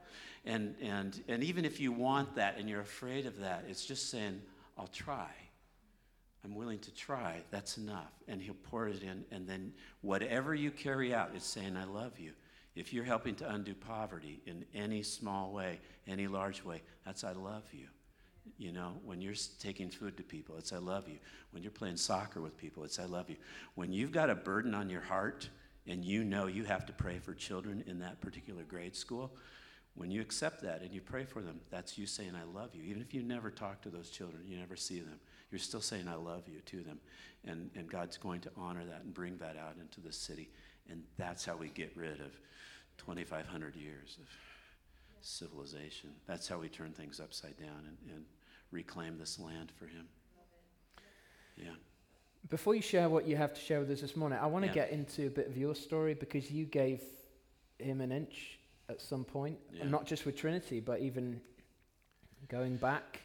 And, 0.46 0.76
and, 0.82 1.22
and 1.28 1.44
even 1.44 1.66
if 1.66 1.80
you 1.80 1.92
want 1.92 2.36
that 2.36 2.58
and 2.58 2.70
you're 2.70 2.82
afraid 2.82 3.26
of 3.26 3.40
that, 3.40 3.66
it's 3.68 3.86
just 3.86 4.10
saying, 4.10 4.42
I'll 4.78 4.88
try. 4.88 5.30
I'm 6.44 6.56
willing 6.56 6.80
to 6.80 6.94
try. 6.94 7.42
That's 7.52 7.78
enough. 7.78 8.14
And 8.28 8.42
he'll 8.42 8.54
pour 8.54 8.88
it 8.88 9.04
in. 9.04 9.26
And 9.32 9.48
then 9.48 9.74
whatever 10.02 10.56
you 10.56 10.72
carry 10.72 11.14
out 11.14 11.36
is 11.36 11.44
saying, 11.44 11.76
I 11.76 11.84
love 11.84 12.20
you. 12.20 12.32
If 12.76 12.94
you're 12.94 13.04
helping 13.04 13.36
to 13.36 13.50
undo 13.50 13.74
poverty 13.74 14.40
in 14.46 14.64
any 14.74 15.04
small 15.04 15.52
way, 15.52 15.80
any 16.08 16.28
large 16.28 16.64
way, 16.64 16.84
that's 17.06 17.24
I 17.24 17.34
love 17.34 17.64
you. 17.74 17.88
You 18.58 18.72
know, 18.72 18.94
when 19.04 19.22
you're 19.22 19.36
taking 19.60 19.90
food 19.90 20.18
to 20.18 20.24
people, 20.24 20.58
it's 20.58 20.74
I 20.74 20.78
love 20.78 21.08
you. 21.08 21.18
When 21.52 21.64
you're 21.64 21.72
playing 21.72 21.98
soccer 21.98 22.42
with 22.42 22.58
people, 22.58 22.84
it's 22.84 23.00
I 23.00 23.06
love 23.06 23.30
you. 23.30 23.38
When 23.76 23.92
you've 23.92 24.12
got 24.12 24.30
a 24.30 24.36
burden 24.36 24.74
on 24.74 24.90
your 24.90 25.02
heart 25.02 25.50
and 25.88 26.04
you 26.04 26.24
know 26.24 26.48
you 26.48 26.64
have 26.66 26.86
to 26.88 26.94
pray 26.94 27.20
for 27.20 27.34
children 27.34 27.84
in 27.88 28.00
that 28.00 28.22
particular 28.22 28.64
grade 28.64 28.96
school, 28.96 29.32
when 29.96 30.12
you 30.12 30.22
accept 30.22 30.62
that 30.62 30.82
and 30.82 30.94
you 30.94 31.02
pray 31.02 31.26
for 31.26 31.42
them, 31.42 31.60
that's 31.72 31.98
you 31.98 32.06
saying, 32.06 32.34
I 32.36 32.44
love 32.56 32.76
you. 32.76 32.84
Even 32.84 33.02
if 33.02 33.14
you 33.14 33.24
never 33.24 33.50
talk 33.50 33.82
to 33.82 33.90
those 33.90 34.10
children, 34.10 34.44
you 34.46 34.58
never 34.58 34.76
see 34.76 35.00
them, 35.00 35.20
you're 35.52 35.60
still 35.60 35.82
saying, 35.82 36.08
I 36.08 36.16
love 36.16 36.44
you 36.48 36.60
to 36.60 36.84
them. 36.84 37.00
And, 37.46 37.72
and 37.76 37.90
God's 37.90 38.18
going 38.18 38.42
to 38.42 38.52
honor 38.56 38.86
that 38.86 39.02
and 39.04 39.14
bring 39.14 39.38
that 39.38 39.58
out 39.58 39.76
into 39.80 40.02
the 40.02 40.14
city. 40.14 40.50
And 40.90 41.04
that's 41.18 41.46
how 41.46 41.56
we 41.56 41.70
get 41.70 41.92
rid 41.96 42.20
of 42.20 42.40
2,500 42.98 43.76
years 43.76 44.18
of 44.20 44.28
civilization. 45.22 46.12
That's 46.28 46.48
how 46.48 46.60
we 46.60 46.70
turn 46.70 46.92
things 46.92 47.20
upside 47.20 47.58
down 47.58 47.88
and, 47.88 47.98
and 48.14 48.26
reclaim 48.72 49.18
this 49.18 49.40
land 49.40 49.72
for 49.78 49.86
Him. 49.86 50.08
Yeah. 51.58 51.72
Before 52.50 52.76
you 52.76 52.82
share 52.82 53.10
what 53.10 53.28
you 53.28 53.36
have 53.36 53.54
to 53.54 53.60
share 53.60 53.80
with 53.80 53.90
us 53.92 54.02
this 54.02 54.16
morning, 54.16 54.40
I 54.42 54.46
want 54.46 54.64
to 54.64 54.68
Yeah. 54.70 54.76
get 54.86 54.92
into 54.92 55.28
a 55.28 55.30
bit 55.30 55.48
of 55.48 55.58
your 55.58 55.76
story 55.76 56.14
because 56.14 56.52
you 56.52 56.66
gave 56.66 57.02
him 57.80 58.02
an 58.02 58.12
inch 58.12 58.60
at 58.90 59.02
some 59.02 59.26
point, 59.26 59.60
Yeah. 59.72 59.82
and 59.82 59.92
not 59.92 60.06
just 60.06 60.26
with 60.26 60.36
Trinity, 60.38 60.80
but 60.80 61.00
even 61.02 61.42
going 62.48 62.78
back 62.78 63.22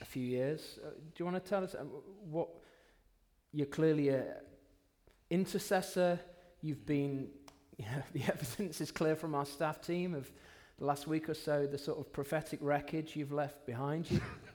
a 0.00 0.04
few 0.04 0.22
years. 0.24 0.78
Uh, 0.84 0.90
do 0.90 1.12
you 1.18 1.24
want 1.24 1.42
to 1.42 1.48
tell 1.48 1.64
us 1.64 1.74
uh, 1.74 1.84
what 2.30 2.48
you're 3.52 3.66
clearly 3.66 4.10
a 4.10 4.42
intercessor? 5.30 6.20
You've 6.60 6.84
been, 6.84 7.30
yeah, 7.78 8.02
the 8.12 8.22
evidence 8.24 8.80
is 8.80 8.90
clear 8.90 9.16
from 9.16 9.34
our 9.34 9.46
staff 9.46 9.80
team 9.80 10.14
of 10.14 10.30
the 10.78 10.84
last 10.84 11.06
week 11.06 11.28
or 11.28 11.34
so, 11.34 11.66
the 11.66 11.78
sort 11.78 11.98
of 11.98 12.12
prophetic 12.12 12.58
wreckage 12.62 13.16
you've 13.16 13.32
left 13.32 13.64
behind 13.64 14.10
you, 14.10 14.20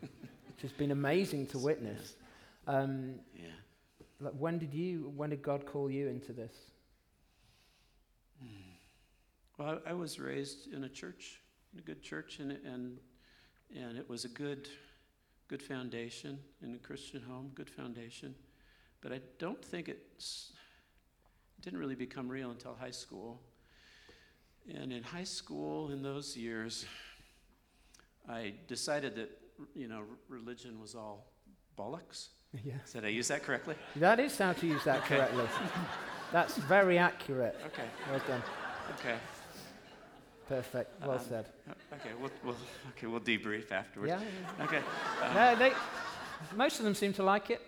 which 0.61 0.69
has 0.69 0.77
been 0.77 0.91
amazing 0.91 1.47
to 1.47 1.57
witness. 1.57 2.15
Um, 2.67 3.15
Yeah. 3.35 3.47
like, 4.19 4.33
when 4.33 4.59
did 4.59 4.75
you, 4.75 5.11
when 5.15 5.31
did 5.31 5.41
God 5.41 5.65
call 5.65 5.89
you 5.89 6.07
into 6.07 6.33
this? 6.33 6.53
Well, 9.57 9.79
I, 9.85 9.89
I 9.89 9.93
was 9.93 10.19
raised 10.19 10.71
in 10.71 10.83
a 10.83 10.89
church, 10.89 11.39
in 11.73 11.79
a 11.79 11.81
good 11.81 12.03
church, 12.03 12.39
and, 12.39 12.51
and, 12.51 12.99
and 13.75 13.97
it 13.97 14.07
was 14.07 14.23
a 14.25 14.27
good, 14.27 14.69
good 15.47 15.63
foundation 15.63 16.39
in 16.61 16.75
a 16.75 16.77
Christian 16.77 17.23
home, 17.23 17.51
good 17.55 17.69
foundation. 17.69 18.35
But 19.01 19.13
I 19.13 19.21
don't 19.39 19.63
think 19.63 19.89
it's, 19.89 20.53
it 21.57 21.63
didn't 21.63 21.79
really 21.79 21.95
become 21.95 22.29
real 22.29 22.51
until 22.51 22.75
high 22.75 22.91
school. 22.91 23.41
And 24.71 24.93
in 24.93 25.01
high 25.01 25.23
school, 25.23 25.91
in 25.91 26.03
those 26.03 26.37
years, 26.37 26.85
I 28.29 28.53
decided 28.67 29.15
that, 29.15 29.31
you 29.75 29.87
know, 29.87 30.03
religion 30.29 30.79
was 30.81 30.95
all 30.95 31.27
bollocks. 31.77 32.29
Yeah. 32.65 32.73
Did 32.91 33.05
I 33.05 33.07
use 33.07 33.29
that 33.29 33.43
correctly? 33.43 33.75
That 33.95 34.19
is 34.19 34.37
how 34.37 34.51
to 34.51 34.67
use 34.67 34.83
that 34.83 34.97
Okay. 35.03 35.15
correctly. 35.15 35.45
That's 36.33 36.57
very 36.57 36.97
accurate. 36.97 37.55
Okay, 37.67 37.85
Well 38.09 38.21
done. 38.27 38.43
okay. 38.99 39.15
Perfect. 40.49 41.01
Well 41.01 41.11
Um, 41.11 41.19
said. 41.29 41.45
Okay, 41.93 42.09
we'll, 42.19 42.29
we'll, 42.43 42.57
okay, 42.89 43.07
we'll 43.07 43.21
debrief 43.21 43.71
afterwards. 43.71 44.11
Yeah. 44.11 44.65
Okay. 44.65 44.81
um, 45.23 45.33
No, 45.33 45.55
they, 45.55 45.71
most 46.55 46.79
of 46.79 46.83
them 46.83 46.93
seem 46.93 47.13
to 47.13 47.23
like 47.23 47.49
it. 47.51 47.61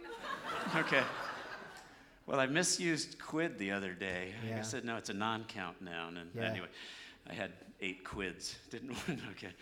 Okay. 0.75 1.03
Well, 2.25 2.41
I 2.41 2.45
misused 2.47 3.19
quid 3.19 3.57
the 3.57 3.71
other 3.71 3.93
day. 3.93 4.33
I 4.57 4.61
said, 4.63 4.83
no, 4.83 4.97
it's 4.97 5.09
a 5.09 5.13
non 5.13 5.45
count 5.45 5.81
noun. 5.81 6.17
And 6.17 6.29
Yeah. 6.35 6.49
anyway, 6.49 6.67
I 7.29 7.33
had 7.33 7.51
eight 7.79 8.03
quids. 8.03 8.57
Didn't. 8.69 8.97
Okay. 9.31 9.53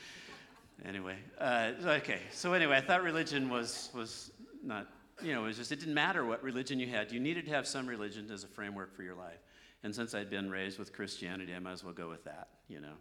Anyway, 0.85 1.17
uh, 1.39 1.71
okay. 1.85 2.19
So 2.31 2.53
anyway, 2.53 2.77
I 2.77 2.81
thought 2.81 3.03
religion 3.03 3.49
was, 3.49 3.89
was 3.93 4.31
not, 4.63 4.87
you 5.21 5.33
know, 5.33 5.43
it 5.43 5.47
was 5.47 5.57
just, 5.57 5.71
it 5.71 5.79
didn't 5.79 5.93
matter 5.93 6.25
what 6.25 6.41
religion 6.41 6.79
you 6.79 6.87
had. 6.87 7.11
You 7.11 7.19
needed 7.19 7.45
to 7.45 7.51
have 7.51 7.67
some 7.67 7.85
religion 7.85 8.29
as 8.31 8.43
a 8.43 8.47
framework 8.47 8.95
for 8.95 9.03
your 9.03 9.15
life. 9.15 9.39
And 9.83 9.93
since 9.93 10.13
I'd 10.13 10.29
been 10.29 10.49
raised 10.49 10.79
with 10.79 10.93
Christianity, 10.93 11.53
I 11.53 11.59
might 11.59 11.73
as 11.73 11.83
well 11.83 11.93
go 11.93 12.09
with 12.09 12.23
that, 12.25 12.49
you 12.67 12.79
know, 12.79 12.93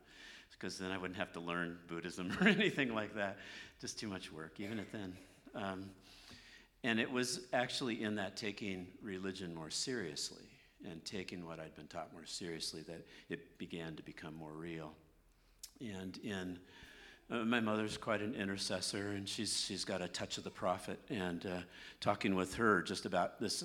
because 0.50 0.78
then 0.78 0.90
I 0.90 0.99
wouldn't 0.99 1.18
have 1.18 1.32
to 1.32 1.40
learn 1.40 1.78
Buddhism 1.88 2.37
or 2.40 2.49
anything 2.49 2.94
like 2.94 3.14
that. 3.14 3.38
Just 3.80 3.99
too 3.99 4.08
much 4.08 4.32
work, 4.32 4.60
even 4.60 4.78
at 4.78 4.92
then. 4.92 5.16
Um, 5.54 5.90
and 6.84 7.00
it 7.00 7.10
was 7.10 7.40
actually 7.52 8.02
in 8.02 8.14
that 8.16 8.37
taking 8.37 8.87
religion 9.02 9.54
more 9.54 9.70
seriously 9.70 10.44
and 10.88 11.04
taking 11.04 11.46
what 11.46 11.60
I'd 11.60 11.75
been 11.75 11.87
taught 11.87 12.12
more 12.12 12.25
seriously 12.25 12.82
that 12.82 13.06
it 13.28 13.58
began 13.58 13.96
to 13.96 14.02
become 14.02 14.34
more 14.34 14.52
real. 14.52 14.92
And 15.80 16.18
in 16.18 16.58
uh, 17.30 17.44
my 17.44 17.60
mother's 17.60 17.96
quite 17.96 18.22
an 18.22 18.34
intercessor, 18.34 19.10
and 19.10 19.28
she's 19.28 19.60
she's 19.60 19.84
got 19.84 20.02
a 20.02 20.08
touch 20.08 20.38
of 20.38 20.44
the 20.44 20.50
prophet. 20.50 20.99
And 21.08 21.46
uh, 21.46 21.60
talking 22.00 22.34
with 22.34 22.54
her 22.54 22.82
just 22.82 23.06
about 23.06 23.40
this 23.40 23.64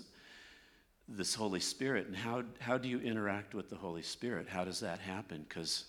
this 1.07 1.35
Holy 1.35 1.59
Spirit 1.59 2.07
and 2.07 2.15
how 2.15 2.43
how 2.59 2.77
do 2.77 2.87
you 2.87 2.99
interact 2.99 3.53
with 3.53 3.69
the 3.69 3.75
Holy 3.75 4.01
Spirit? 4.01 4.47
How 4.47 4.65
does 4.65 4.79
that 4.79 4.99
happen? 4.99 5.45
Because 5.47 5.85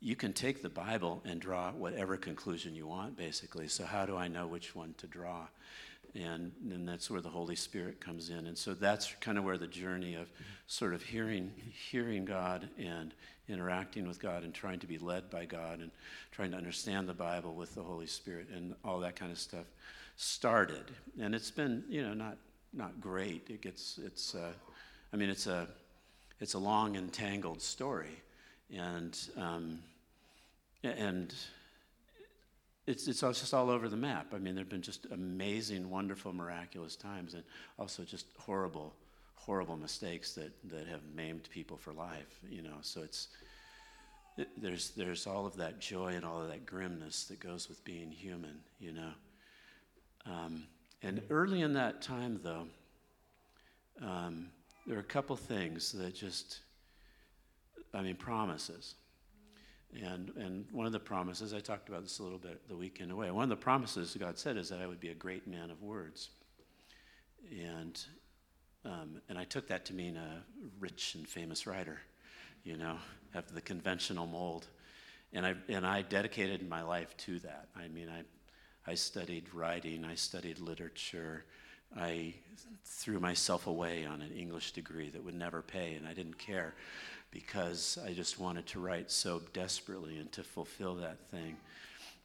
you 0.00 0.14
can 0.14 0.32
take 0.32 0.62
the 0.62 0.68
Bible 0.68 1.22
and 1.24 1.40
draw 1.40 1.72
whatever 1.72 2.16
conclusion 2.16 2.74
you 2.74 2.86
want, 2.86 3.16
basically. 3.16 3.66
So 3.68 3.84
how 3.84 4.06
do 4.06 4.16
I 4.16 4.28
know 4.28 4.46
which 4.46 4.74
one 4.74 4.94
to 4.98 5.06
draw? 5.06 5.48
And 6.18 6.52
then 6.62 6.84
that's 6.84 7.10
where 7.10 7.20
the 7.20 7.28
Holy 7.28 7.54
Spirit 7.54 8.00
comes 8.00 8.30
in. 8.30 8.46
And 8.46 8.58
so 8.58 8.74
that's 8.74 9.14
kind 9.20 9.38
of 9.38 9.44
where 9.44 9.58
the 9.58 9.66
journey 9.66 10.14
of 10.14 10.28
sort 10.66 10.92
of 10.92 11.02
hearing 11.02 11.52
hearing 11.90 12.24
God 12.24 12.68
and 12.78 13.14
interacting 13.48 14.06
with 14.06 14.20
God 14.20 14.42
and 14.42 14.52
trying 14.52 14.78
to 14.80 14.86
be 14.86 14.98
led 14.98 15.30
by 15.30 15.44
God 15.44 15.80
and 15.80 15.90
trying 16.32 16.50
to 16.50 16.56
understand 16.56 17.08
the 17.08 17.14
Bible 17.14 17.54
with 17.54 17.74
the 17.74 17.82
Holy 17.82 18.06
Spirit 18.06 18.48
and 18.54 18.74
all 18.84 19.00
that 19.00 19.16
kind 19.16 19.30
of 19.30 19.38
stuff 19.38 19.64
started. 20.16 20.84
And 21.20 21.34
it's 21.34 21.50
been, 21.50 21.84
you 21.88 22.02
know, 22.02 22.14
not 22.14 22.36
not 22.72 23.00
great. 23.00 23.46
It 23.48 23.60
gets 23.60 23.98
it's 24.04 24.34
uh, 24.34 24.52
I 25.12 25.16
mean 25.16 25.30
it's 25.30 25.46
a 25.46 25.68
it's 26.40 26.54
a 26.54 26.58
long 26.58 26.96
and 26.96 27.12
tangled 27.12 27.62
story. 27.62 28.22
And 28.74 29.18
um, 29.36 29.78
and 30.82 31.34
it's, 32.88 33.06
it's 33.06 33.20
just 33.20 33.52
all 33.52 33.68
over 33.68 33.88
the 33.88 33.96
map. 33.96 34.32
I 34.34 34.38
mean, 34.38 34.54
there 34.54 34.64
have 34.64 34.70
been 34.70 34.80
just 34.80 35.06
amazing, 35.12 35.90
wonderful, 35.90 36.32
miraculous 36.32 36.96
times, 36.96 37.34
and 37.34 37.42
also 37.78 38.02
just 38.02 38.26
horrible, 38.38 38.94
horrible 39.34 39.76
mistakes 39.76 40.32
that, 40.34 40.52
that 40.70 40.86
have 40.86 41.02
maimed 41.14 41.50
people 41.50 41.76
for 41.76 41.92
life, 41.92 42.40
you 42.48 42.62
know. 42.62 42.78
So 42.80 43.02
it's, 43.02 43.28
it, 44.38 44.48
there's, 44.56 44.90
there's 44.92 45.26
all 45.26 45.44
of 45.44 45.56
that 45.56 45.80
joy 45.80 46.14
and 46.14 46.24
all 46.24 46.40
of 46.40 46.48
that 46.48 46.64
grimness 46.64 47.24
that 47.24 47.40
goes 47.40 47.68
with 47.68 47.84
being 47.84 48.10
human, 48.10 48.58
you 48.80 48.92
know. 48.92 49.10
Um, 50.24 50.64
and 51.02 51.20
early 51.28 51.60
in 51.60 51.74
that 51.74 52.00
time, 52.00 52.40
though, 52.42 52.66
um, 54.02 54.48
there 54.86 54.96
are 54.96 55.00
a 55.00 55.04
couple 55.04 55.36
things 55.36 55.92
that 55.92 56.14
just, 56.14 56.60
I 57.92 58.00
mean, 58.00 58.16
promises. 58.16 58.94
And, 59.94 60.30
and 60.36 60.66
one 60.70 60.86
of 60.86 60.92
the 60.92 61.00
promises, 61.00 61.54
I 61.54 61.60
talked 61.60 61.88
about 61.88 62.02
this 62.02 62.18
a 62.18 62.22
little 62.22 62.38
bit 62.38 62.68
the 62.68 62.76
weekend 62.76 63.10
away. 63.10 63.30
One 63.30 63.44
of 63.44 63.48
the 63.48 63.56
promises 63.56 64.16
God 64.18 64.38
said 64.38 64.56
is 64.56 64.68
that 64.68 64.80
I 64.80 64.86
would 64.86 65.00
be 65.00 65.08
a 65.08 65.14
great 65.14 65.46
man 65.46 65.70
of 65.70 65.82
words. 65.82 66.28
And, 67.50 67.98
um, 68.84 69.20
and 69.28 69.38
I 69.38 69.44
took 69.44 69.66
that 69.68 69.86
to 69.86 69.94
mean 69.94 70.16
a 70.16 70.42
rich 70.78 71.14
and 71.14 71.26
famous 71.26 71.66
writer, 71.66 72.00
you 72.64 72.76
know, 72.76 72.96
of 73.34 73.52
the 73.54 73.62
conventional 73.62 74.26
mold. 74.26 74.66
And 75.32 75.46
I, 75.46 75.54
and 75.68 75.86
I 75.86 76.02
dedicated 76.02 76.68
my 76.68 76.82
life 76.82 77.16
to 77.18 77.38
that. 77.40 77.68
I 77.76 77.88
mean, 77.88 78.08
I, 78.08 78.90
I 78.90 78.94
studied 78.94 79.52
writing, 79.54 80.04
I 80.04 80.14
studied 80.14 80.58
literature. 80.58 81.44
I 81.96 82.34
threw 82.84 83.20
myself 83.20 83.66
away 83.66 84.04
on 84.04 84.20
an 84.22 84.32
English 84.32 84.72
degree 84.72 85.10
that 85.10 85.24
would 85.24 85.34
never 85.34 85.62
pay, 85.62 85.94
and 85.94 86.06
I 86.06 86.12
didn't 86.12 86.38
care 86.38 86.74
because 87.30 87.98
I 88.04 88.12
just 88.12 88.38
wanted 88.38 88.66
to 88.68 88.80
write 88.80 89.10
so 89.10 89.42
desperately 89.52 90.18
and 90.18 90.30
to 90.32 90.42
fulfill 90.42 90.96
that 90.96 91.18
thing. 91.30 91.56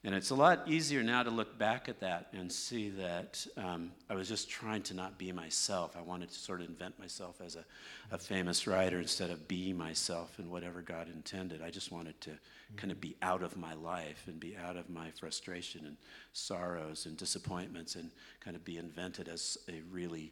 And 0.05 0.13
it's 0.13 0.31
a 0.31 0.35
lot 0.35 0.67
easier 0.67 1.01
now 1.01 1.23
to 1.23 1.29
look 1.29 1.57
back 1.57 1.87
at 1.87 2.01
that 2.01 2.27
and 2.33 2.51
see 2.51 2.89
that 2.89 3.45
um, 3.55 3.91
I 4.09 4.15
was 4.15 4.27
just 4.27 4.49
trying 4.49 4.81
to 4.83 4.93
not 4.93 5.17
be 5.17 5.31
myself. 5.31 5.95
I 5.97 6.01
wanted 6.01 6.29
to 6.29 6.37
sort 6.37 6.59
of 6.59 6.67
invent 6.67 6.99
myself 6.99 7.39
as 7.39 7.55
a, 7.55 7.63
a 8.11 8.17
famous 8.17 8.67
writer 8.67 8.99
instead 8.99 9.29
of 9.29 9.47
be 9.47 9.71
myself 9.71 10.39
in 10.39 10.49
whatever 10.49 10.81
God 10.81 11.07
intended. 11.07 11.61
I 11.61 11.69
just 11.69 11.91
wanted 11.91 12.19
to. 12.21 12.31
Kind 12.77 12.91
of 12.91 12.99
be 12.99 13.15
out 13.21 13.43
of 13.43 13.57
my 13.57 13.73
life 13.73 14.23
and 14.27 14.39
be 14.39 14.55
out 14.57 14.77
of 14.77 14.89
my 14.89 15.11
frustration 15.11 15.85
and 15.85 15.97
sorrows 16.33 17.05
and 17.05 17.17
disappointments 17.17 17.95
and 17.95 18.09
kind 18.39 18.55
of 18.55 18.65
be 18.65 18.77
invented 18.77 19.27
as 19.27 19.57
a 19.69 19.81
really 19.91 20.31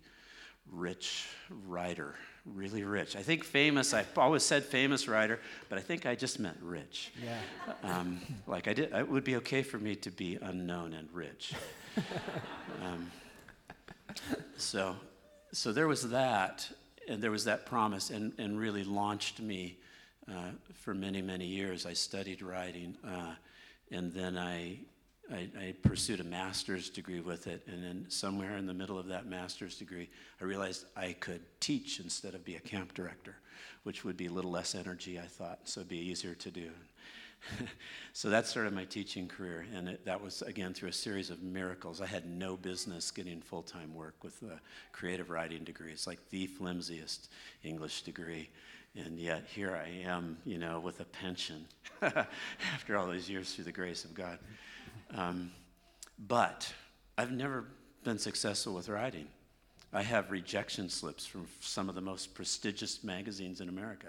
rich 0.69 1.27
writer, 1.67 2.15
really 2.45 2.83
rich. 2.83 3.15
I 3.15 3.24
think 3.24 3.43
famous, 3.43 3.93
I've 3.93 4.17
always 4.17 4.43
said 4.43 4.63
famous 4.63 5.07
writer, 5.07 5.39
but 5.69 5.77
I 5.77 5.81
think 5.81 6.05
I 6.05 6.15
just 6.15 6.39
meant 6.39 6.57
rich. 6.62 7.12
Yeah. 7.24 7.39
Um, 7.83 8.21
like 8.48 8.67
I 8.67 8.74
did, 8.74 8.93
it 8.93 9.07
would 9.07 9.24
be 9.24 9.36
okay 9.38 9.63
for 9.63 9.77
me 9.77 9.95
to 9.98 10.12
be 10.12 10.38
unknown 10.41 10.93
and 10.93 11.10
rich. 11.12 11.53
um, 12.83 13.12
so, 14.57 14.95
so 15.51 15.71
there 15.71 15.88
was 15.88 16.10
that, 16.10 16.69
and 17.07 17.21
there 17.21 17.31
was 17.31 17.45
that 17.45 17.65
promise, 17.65 18.10
and, 18.10 18.33
and 18.38 18.60
really 18.60 18.83
launched 18.83 19.39
me 19.39 19.77
uh, 20.29 20.51
for 20.73 20.93
many, 20.93 21.21
many 21.21 21.45
years. 21.45 21.85
I 21.85 21.93
studied 21.93 22.41
writing, 22.41 22.97
uh, 23.05 23.35
and 23.91 24.13
then 24.13 24.37
I 24.37 24.79
I, 25.31 25.47
I, 25.57 25.73
pursued 25.81 26.19
a 26.19 26.25
master's 26.25 26.89
degree 26.89 27.21
with 27.21 27.47
it, 27.47 27.63
and 27.67 27.81
then 27.81 28.05
somewhere 28.09 28.57
in 28.57 28.65
the 28.65 28.73
middle 28.73 28.99
of 28.99 29.07
that 29.07 29.27
master's 29.27 29.77
degree, 29.77 30.09
I 30.41 30.43
realized 30.43 30.85
I 30.95 31.13
could 31.13 31.41
teach 31.61 31.99
instead 31.99 32.35
of 32.35 32.43
be 32.43 32.55
a 32.55 32.59
camp 32.59 32.93
director, 32.93 33.37
which 33.83 34.03
would 34.03 34.17
be 34.17 34.25
a 34.25 34.31
little 34.31 34.51
less 34.51 34.75
energy, 34.75 35.19
I 35.19 35.27
thought, 35.27 35.59
so 35.63 35.79
it'd 35.79 35.89
be 35.89 35.99
easier 35.99 36.35
to 36.35 36.51
do. 36.51 36.71
so 38.13 38.29
that 38.29 38.45
started 38.45 38.73
my 38.73 38.83
teaching 38.85 39.27
career, 39.27 39.65
and 39.73 39.89
it, 39.89 40.05
that 40.05 40.21
was 40.21 40.41
again 40.41 40.73
through 40.73 40.89
a 40.89 40.93
series 40.93 41.29
of 41.29 41.41
miracles. 41.41 42.01
I 42.01 42.05
had 42.05 42.25
no 42.25 42.57
business 42.57 43.09
getting 43.09 43.41
full 43.41 43.63
time 43.63 43.95
work 43.95 44.15
with 44.23 44.41
a 44.43 44.59
creative 44.91 45.29
writing 45.29 45.63
degree. 45.63 45.91
It's 45.91 46.07
like 46.07 46.19
the 46.29 46.47
flimsiest 46.47 47.29
English 47.63 48.03
degree. 48.03 48.49
And 48.95 49.17
yet 49.17 49.45
here 49.48 49.74
I 49.74 50.05
am, 50.05 50.38
you 50.45 50.57
know, 50.57 50.79
with 50.79 51.00
a 51.00 51.05
pension 51.05 51.65
after 52.01 52.98
all 52.98 53.07
these 53.07 53.29
years 53.29 53.53
through 53.53 53.63
the 53.63 53.71
grace 53.71 54.03
of 54.03 54.13
God. 54.13 54.38
Um, 55.15 55.51
but 56.27 56.71
I've 57.17 57.31
never 57.31 57.65
been 58.03 58.19
successful 58.19 58.74
with 58.74 58.89
writing. 58.89 59.27
I 59.93 60.03
have 60.03 60.31
rejection 60.31 60.89
slips 60.89 61.25
from 61.25 61.48
some 61.60 61.89
of 61.89 61.95
the 61.95 62.01
most 62.01 62.33
prestigious 62.33 63.03
magazines 63.03 63.60
in 63.60 63.69
America, 63.69 64.07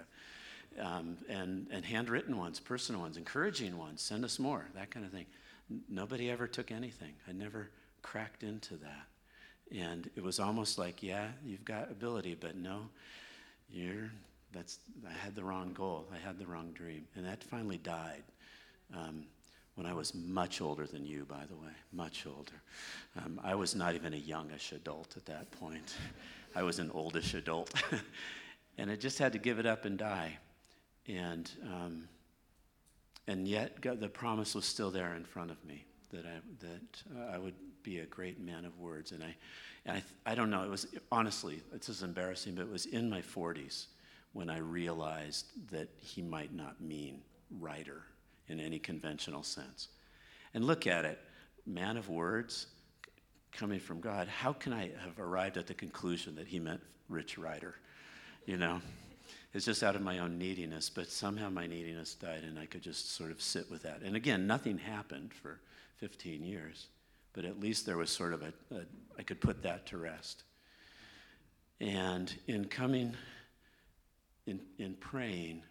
um, 0.79 1.17
and, 1.29 1.67
and 1.71 1.83
handwritten 1.83 2.37
ones, 2.37 2.59
personal 2.59 3.01
ones, 3.01 3.17
encouraging 3.17 3.77
ones. 3.77 4.01
Send 4.01 4.23
us 4.23 4.39
more, 4.39 4.65
that 4.75 4.91
kind 4.91 5.05
of 5.05 5.11
thing. 5.11 5.25
Nobody 5.89 6.29
ever 6.29 6.47
took 6.47 6.71
anything. 6.71 7.13
I 7.27 7.33
never 7.33 7.69
cracked 8.01 8.43
into 8.43 8.75
that. 8.77 9.07
And 9.77 10.09
it 10.15 10.23
was 10.23 10.39
almost 10.39 10.77
like, 10.77 11.03
yeah, 11.03 11.27
you've 11.45 11.65
got 11.65 11.91
ability, 11.91 12.37
but 12.39 12.55
no, 12.55 12.89
you're, 13.69 14.11
that's, 14.53 14.79
I 15.07 15.13
had 15.13 15.35
the 15.35 15.43
wrong 15.43 15.73
goal. 15.73 16.05
I 16.13 16.25
had 16.25 16.37
the 16.37 16.45
wrong 16.45 16.71
dream. 16.73 17.05
And 17.15 17.25
that 17.25 17.43
finally 17.43 17.77
died. 17.77 18.23
Um, 18.95 19.25
when 19.75 19.87
I 19.87 19.93
was 19.93 20.13
much 20.13 20.61
older 20.61 20.85
than 20.85 21.03
you, 21.05 21.25
by 21.25 21.45
the 21.49 21.55
way, 21.55 21.71
much 21.91 22.27
older. 22.27 22.61
Um, 23.17 23.41
I 23.43 23.55
was 23.55 23.73
not 23.73 23.95
even 23.95 24.13
a 24.13 24.17
youngish 24.17 24.71
adult 24.71 25.17
at 25.17 25.25
that 25.25 25.49
point. 25.51 25.95
I 26.55 26.61
was 26.61 26.77
an 26.77 26.91
oldish 26.91 27.33
adult. 27.33 27.73
and 28.77 28.91
I 28.91 28.95
just 28.95 29.17
had 29.17 29.33
to 29.33 29.39
give 29.39 29.57
it 29.57 29.65
up 29.65 29.85
and 29.85 29.97
die. 29.97 30.37
And, 31.07 31.49
um, 31.63 32.07
and 33.27 33.47
yet, 33.47 33.81
God, 33.81 33.99
the 33.99 34.09
promise 34.09 34.53
was 34.53 34.65
still 34.65 34.91
there 34.91 35.15
in 35.15 35.25
front 35.25 35.49
of 35.49 35.63
me 35.65 35.85
that 36.11 36.25
I, 36.25 36.39
that 36.59 37.19
uh, 37.19 37.35
I 37.35 37.39
would 37.39 37.55
be 37.81 37.99
a 37.99 38.05
great 38.05 38.39
man 38.39 38.65
of 38.65 38.79
words. 38.79 39.11
And 39.11 39.23
I, 39.23 39.35
and 39.85 39.97
I, 39.97 40.31
I 40.31 40.35
don't 40.35 40.51
know, 40.51 40.63
it 40.63 40.69
was 40.69 40.85
honestly, 41.11 41.61
it's 41.73 41.87
just 41.87 42.03
embarrassing, 42.03 42.53
but 42.53 42.61
it 42.61 42.71
was 42.71 42.85
in 42.85 43.09
my 43.09 43.21
40s 43.21 43.87
when 44.33 44.49
I 44.49 44.57
realized 44.57 45.45
that 45.71 45.89
he 45.99 46.21
might 46.21 46.53
not 46.53 46.81
mean 46.81 47.21
writer 47.59 48.03
in 48.47 48.59
any 48.59 48.79
conventional 48.79 49.43
sense. 49.43 49.89
And 50.53 50.65
look 50.65 50.87
at 50.87 51.05
it 51.05 51.19
man 51.65 51.95
of 51.95 52.09
words 52.09 52.67
coming 53.51 53.79
from 53.79 54.01
God. 54.01 54.27
How 54.27 54.51
can 54.53 54.73
I 54.73 54.91
have 55.01 55.19
arrived 55.19 55.57
at 55.57 55.67
the 55.67 55.73
conclusion 55.73 56.35
that 56.35 56.47
he 56.47 56.59
meant 56.59 56.81
rich 57.07 57.37
writer? 57.37 57.75
You 58.45 58.57
know? 58.57 58.81
It's 59.53 59.65
just 59.65 59.83
out 59.83 59.95
of 59.95 60.01
my 60.01 60.19
own 60.19 60.39
neediness, 60.39 60.89
but 60.89 61.07
somehow 61.07 61.49
my 61.49 61.67
neediness 61.67 62.15
died 62.15 62.43
and 62.43 62.57
I 62.57 62.65
could 62.65 62.81
just 62.81 63.15
sort 63.15 63.29
of 63.31 63.41
sit 63.41 63.69
with 63.69 63.83
that. 63.83 64.01
And 64.01 64.15
again, 64.15 64.47
nothing 64.47 64.79
happened 64.79 65.31
for 65.31 65.59
15 65.97 66.43
years, 66.43 66.87
but 67.33 67.45
at 67.45 67.59
least 67.59 67.85
there 67.85 67.97
was 67.97 68.09
sort 68.09 68.33
of 68.33 68.41
a, 68.41 68.53
a 68.75 68.81
I 69.17 69.21
could 69.21 69.39
put 69.39 69.61
that 69.61 69.85
to 69.87 69.97
rest. 69.97 70.43
And 71.79 72.33
in 72.47 72.65
coming, 72.65 73.15
in, 74.45 74.59
in 74.77 74.93
praying, 74.95 75.63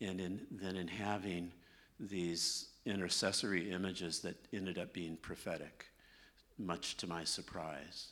and 0.00 0.20
in, 0.20 0.40
then 0.50 0.76
in 0.76 0.88
having 0.88 1.52
these 1.98 2.68
intercessory 2.86 3.70
images 3.70 4.20
that 4.20 4.36
ended 4.52 4.78
up 4.78 4.92
being 4.92 5.16
prophetic, 5.16 5.86
much 6.58 6.96
to 6.98 7.06
my 7.06 7.24
surprise. 7.24 8.08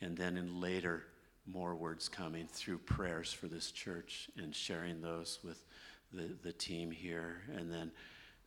And 0.00 0.16
then 0.16 0.36
in 0.36 0.60
later, 0.60 1.04
more 1.46 1.74
words 1.74 2.08
coming 2.08 2.46
through 2.46 2.78
prayers 2.78 3.32
for 3.32 3.46
this 3.46 3.70
church 3.70 4.30
and 4.36 4.54
sharing 4.54 5.00
those 5.00 5.38
with 5.44 5.64
the, 6.12 6.36
the 6.42 6.52
team 6.52 6.90
here. 6.90 7.42
And 7.56 7.72
then, 7.72 7.90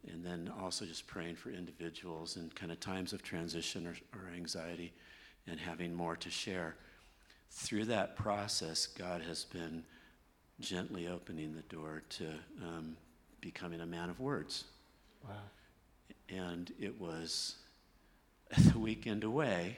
and 0.08 0.24
then 0.24 0.52
also 0.62 0.86
just 0.86 1.08
praying 1.08 1.36
for 1.36 1.50
individuals 1.50 2.38
in 2.38 2.50
kind 2.50 2.72
of 2.72 2.80
times 2.80 3.14
of 3.14 3.24
transition 3.24 3.88
or, 3.88 3.96
or 4.18 4.30
anxiety 4.36 4.94
and 5.48 5.60
having 5.60 5.94
more 5.94 6.16
to 6.18 6.30
share. 6.30 6.76
Through 7.50 7.86
that 7.86 8.16
process, 8.16 8.88
God 8.88 9.22
has 9.22 9.46
been 9.46 9.84
gently 10.64 11.08
opening 11.08 11.54
the 11.54 11.62
door 11.64 12.02
to 12.10 12.26
um, 12.62 12.96
becoming 13.42 13.82
a 13.82 13.86
man 13.86 14.10
of 14.10 14.20
words. 14.20 14.64
Wow. 15.28 15.36
And 16.30 16.72
it 16.80 17.00
was 17.00 17.58
the 18.72 18.80
weekend 18.80 19.24
away 19.24 19.78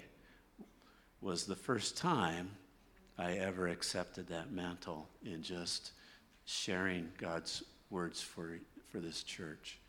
was 1.21 1.45
the 1.45 1.55
first 1.55 1.97
time 1.97 2.51
I 3.17 3.33
ever 3.33 3.67
accepted 3.67 4.27
that 4.27 4.51
mantle 4.51 5.07
in 5.25 5.41
just 5.41 5.91
sharing 6.45 7.09
God's 7.17 7.63
words 7.89 8.21
for, 8.21 8.59
for 8.89 8.99
this 8.99 9.23
church. 9.23 9.79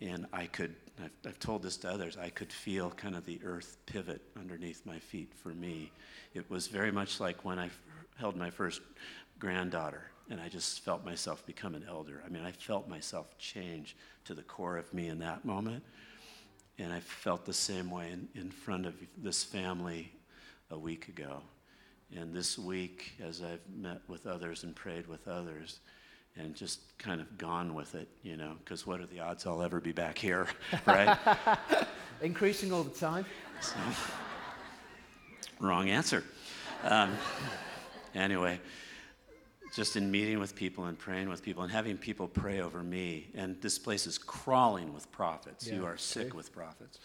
And 0.00 0.26
I 0.32 0.46
could, 0.46 0.76
I've, 1.02 1.10
I've, 1.26 1.38
told 1.40 1.62
this 1.62 1.78
to 1.78 1.90
others, 1.90 2.16
I 2.16 2.28
could 2.28 2.52
feel 2.52 2.90
kind 2.90 3.16
of 3.16 3.24
the 3.24 3.40
earth 3.42 3.78
pivot 3.86 4.20
underneath 4.38 4.84
my 4.84 4.98
feet 4.98 5.32
for 5.34 5.48
me. 5.48 5.90
It 6.34 6.48
was 6.50 6.66
very 6.68 6.92
much 6.92 7.18
like 7.18 7.44
when 7.44 7.58
I 7.58 7.70
held 8.16 8.36
my 8.36 8.50
first 8.50 8.80
granddaughter 9.38 10.10
and 10.30 10.40
I 10.40 10.48
just 10.48 10.80
felt 10.80 11.04
myself 11.04 11.44
become 11.46 11.74
an 11.74 11.84
elder. 11.88 12.22
I 12.24 12.28
mean, 12.28 12.44
I 12.44 12.50
felt 12.50 12.88
myself 12.88 13.38
change 13.38 13.96
to 14.24 14.34
the 14.34 14.42
core 14.42 14.76
of 14.76 14.92
me 14.92 15.08
in 15.08 15.20
that 15.20 15.44
moment. 15.44 15.84
And 16.78 16.92
I 16.92 17.00
felt 17.00 17.46
the 17.46 17.54
same 17.54 17.90
way 17.90 18.10
in, 18.10 18.28
in 18.34 18.50
front 18.50 18.86
of 18.86 18.94
this 19.16 19.44
family 19.44 20.12
a 20.70 20.78
week 20.78 21.08
ago. 21.08 21.42
And 22.14 22.34
this 22.34 22.58
week, 22.58 23.12
as 23.24 23.42
I've 23.42 23.60
met 23.74 24.00
with 24.08 24.26
others 24.26 24.64
and 24.64 24.74
prayed 24.74 25.06
with 25.06 25.26
others, 25.26 25.80
and 26.38 26.54
just 26.54 26.98
kind 26.98 27.20
of 27.20 27.38
gone 27.38 27.72
with 27.72 27.94
it, 27.94 28.08
you 28.22 28.36
know, 28.36 28.56
because 28.62 28.86
what 28.86 29.00
are 29.00 29.06
the 29.06 29.20
odds 29.20 29.46
I'll 29.46 29.62
ever 29.62 29.80
be 29.80 29.92
back 29.92 30.18
here, 30.18 30.46
right? 30.86 31.16
Increasing 32.20 32.72
all 32.72 32.82
the 32.82 32.98
time. 32.98 33.24
So, 33.62 33.76
wrong 35.60 35.88
answer. 35.88 36.24
Um, 36.82 37.16
anyway 38.16 38.58
just 39.74 39.96
in 39.96 40.10
meeting 40.10 40.38
with 40.38 40.54
people 40.54 40.84
and 40.84 40.98
praying 40.98 41.28
with 41.28 41.42
people 41.42 41.62
and 41.62 41.72
having 41.72 41.98
people 41.98 42.28
pray 42.28 42.60
over 42.60 42.82
me. 42.82 43.28
And 43.34 43.60
this 43.60 43.78
place 43.78 44.06
is 44.06 44.18
crawling 44.18 44.94
with 44.94 45.10
prophets. 45.12 45.66
Yeah, 45.66 45.74
you 45.74 45.86
are 45.86 45.96
sick 45.96 46.34
with 46.34 46.52
prophets. 46.52 46.98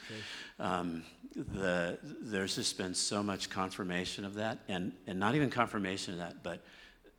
Um, 0.59 1.03
the, 1.35 1.97
there's 2.01 2.55
just 2.55 2.77
been 2.77 2.93
so 2.93 3.23
much 3.23 3.49
confirmation 3.49 4.25
of 4.25 4.35
that, 4.35 4.59
and, 4.67 4.93
and 5.07 5.19
not 5.19 5.35
even 5.35 5.49
confirmation 5.49 6.13
of 6.13 6.19
that, 6.19 6.43
but 6.43 6.61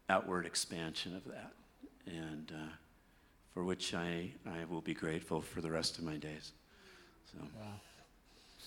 outward 0.08 0.46
expansion 0.46 1.16
of 1.16 1.24
that. 1.26 1.52
And 2.06 2.52
uh, 2.54 2.72
for 3.52 3.64
which 3.64 3.94
I, 3.94 4.30
I 4.46 4.64
will 4.70 4.80
be 4.80 4.94
grateful 4.94 5.40
for 5.40 5.60
the 5.60 5.70
rest 5.70 5.98
of 5.98 6.04
my 6.04 6.16
days. 6.16 6.52
So. 7.30 7.38
Wow. 7.60 7.66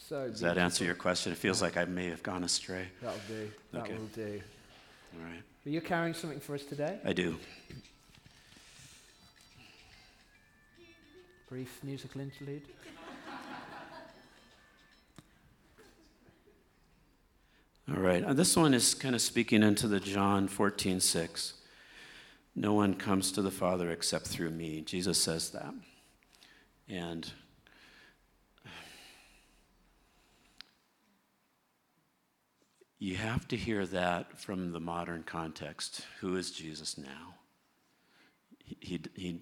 So 0.08 0.28
Does 0.28 0.42
that 0.42 0.60
answer 0.60 0.86
your 0.86 0.94
question? 0.94 1.32
It 1.32 1.40
feels 1.40 1.64
like 1.64 1.78
I 1.78 1.86
may 1.86 2.10
have 2.10 2.22
gone 2.22 2.44
astray. 2.44 2.86
That'll 3.02 3.20
do. 3.28 3.52
That 3.72 3.82
okay. 3.82 3.94
will 3.94 4.06
do. 4.14 4.42
All 5.15 5.25
right. 5.25 5.43
Are 5.65 5.69
you 5.69 5.82
carrying 5.82 6.13
something 6.13 6.39
for 6.39 6.56
us 6.56 6.63
today? 6.63 6.99
I 7.06 7.13
do. 7.13 7.38
Brief 11.49 11.80
musical 11.84 12.21
interlude. 12.21 12.63
All 17.88 18.01
right. 18.01 18.23
Uh, 18.23 18.34
this 18.34 18.58
one 18.58 18.73
is 18.73 18.95
kind 18.95 19.13
of 19.13 19.21
speaking 19.21 19.62
into 19.62 19.88
the 19.88 19.99
John 19.99 20.47
14, 20.47 20.99
6. 20.99 21.54
No 22.56 22.73
one 22.73 22.95
comes 22.95 23.32
to 23.34 23.41
the 23.41 23.51
Father 23.51 23.91
except 23.91 24.25
through 24.25 24.49
me. 24.49 24.82
Jesus 24.82 25.21
says 25.21 25.51
that. 25.51 25.73
And 26.89 27.32
you 33.06 33.18
have 33.18 33.48
to 33.48 33.56
hear 33.56 33.86
that 33.86 34.36
from 34.39 34.72
the 34.72 34.80
modern 34.80 35.22
context. 35.22 36.02
Who 36.22 36.38
is 36.38 36.50
Jesus 36.50 36.98
now? 36.98 37.36
He, 38.80 39.00
he, 39.13 39.41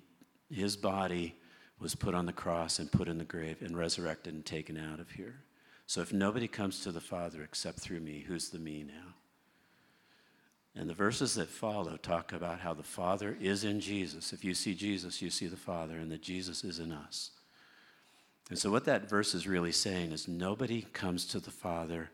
his 0.52 0.76
body 0.76 1.36
was 1.80 1.96
put 1.96 2.14
on 2.14 2.26
the 2.26 2.34
cross 2.34 2.80
and 2.80 2.92
put 2.92 3.08
in 3.08 3.18
the 3.18 3.24
grave 3.24 3.62
and 3.62 3.78
resurrected 3.78 4.34
and 4.34 4.46
taken 4.46 4.78
out 4.78 5.00
of 5.00 5.12
here. 5.12 5.36
So 5.86 6.02
if 6.02 6.12
nobody 6.12 6.46
comes 6.46 6.82
to 6.82 6.92
the 6.92 7.00
Father 7.00 7.42
except 7.42 7.80
through 7.80 8.02
me, 8.02 8.26
who's 8.28 8.50
the 8.50 8.60
me 8.60 8.84
now? 8.84 9.16
And 10.76 10.90
the 10.90 10.94
verses 10.94 11.36
that 11.36 11.48
follow 11.48 11.96
talk 11.96 12.34
about 12.34 12.60
how 12.60 12.74
the 12.74 12.84
Father 12.84 13.38
is 13.40 13.64
in 13.64 13.80
Jesus. 13.80 14.34
If 14.34 14.44
you 14.44 14.56
see 14.56 14.76
Jesus, 14.76 15.22
you 15.22 15.30
see 15.30 15.48
the 15.48 15.56
Father, 15.56 16.00
and 16.00 16.12
that 16.12 16.22
Jesus 16.22 16.66
is 16.66 16.80
in 16.80 16.92
us. 16.92 17.32
And 18.50 18.60
so, 18.60 18.70
what 18.72 18.84
that 18.86 19.10
verse 19.10 19.34
is 19.34 19.48
really 19.48 19.72
saying 19.72 20.12
is 20.12 20.28
nobody 20.28 20.82
comes 20.92 21.26
to 21.28 21.40
the 21.40 21.52
Father 21.52 22.10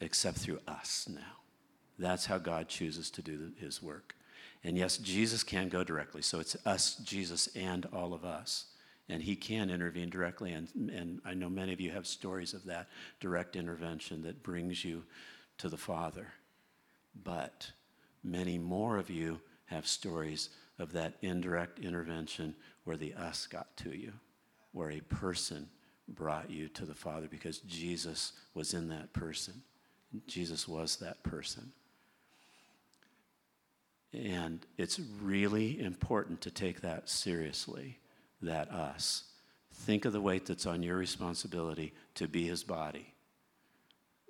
except 0.00 0.38
through 0.38 0.60
us 0.66 1.08
now. 1.12 1.38
That's 1.98 2.26
how 2.26 2.38
God 2.38 2.68
chooses 2.68 3.10
to 3.10 3.22
do 3.22 3.52
his 3.58 3.82
work. 3.82 4.14
And 4.64 4.76
yes, 4.76 4.98
Jesus 4.98 5.42
can 5.42 5.68
go 5.68 5.84
directly. 5.84 6.22
So, 6.22 6.40
it's 6.40 6.56
us, 6.66 6.96
Jesus, 6.96 7.48
and 7.54 7.86
all 7.92 8.12
of 8.12 8.24
us. 8.24 8.66
And 9.08 9.22
he 9.22 9.36
can 9.36 9.70
intervene 9.70 10.10
directly. 10.10 10.52
And, 10.52 10.68
and 10.74 11.20
I 11.24 11.34
know 11.34 11.48
many 11.48 11.72
of 11.72 11.80
you 11.80 11.90
have 11.92 12.06
stories 12.06 12.54
of 12.54 12.64
that 12.64 12.88
direct 13.20 13.56
intervention 13.56 14.22
that 14.22 14.42
brings 14.42 14.84
you 14.84 15.04
to 15.58 15.68
the 15.68 15.76
Father. 15.76 16.28
But 17.24 17.70
many 18.22 18.58
more 18.58 18.98
of 18.98 19.10
you 19.10 19.40
have 19.66 19.86
stories 19.86 20.50
of 20.78 20.92
that 20.92 21.14
indirect 21.22 21.78
intervention 21.78 22.54
where 22.84 22.96
the 22.96 23.14
us 23.14 23.46
got 23.46 23.76
to 23.78 23.96
you, 23.96 24.12
where 24.72 24.90
a 24.90 25.00
person 25.00 25.68
brought 26.08 26.50
you 26.50 26.68
to 26.68 26.86
the 26.86 26.94
Father 26.94 27.28
because 27.30 27.58
Jesus 27.60 28.32
was 28.54 28.74
in 28.74 28.88
that 28.88 29.12
person. 29.12 29.62
Jesus 30.26 30.66
was 30.66 30.96
that 30.96 31.22
person. 31.22 31.72
And 34.12 34.64
it's 34.76 35.00
really 35.20 35.80
important 35.80 36.40
to 36.42 36.50
take 36.50 36.80
that 36.80 37.08
seriously, 37.08 37.98
that 38.40 38.70
us. 38.70 39.24
Think 39.72 40.04
of 40.04 40.12
the 40.12 40.20
weight 40.20 40.46
that's 40.46 40.66
on 40.66 40.82
your 40.82 40.96
responsibility 40.96 41.92
to 42.14 42.26
be 42.26 42.46
his 42.46 42.64
body 42.64 43.14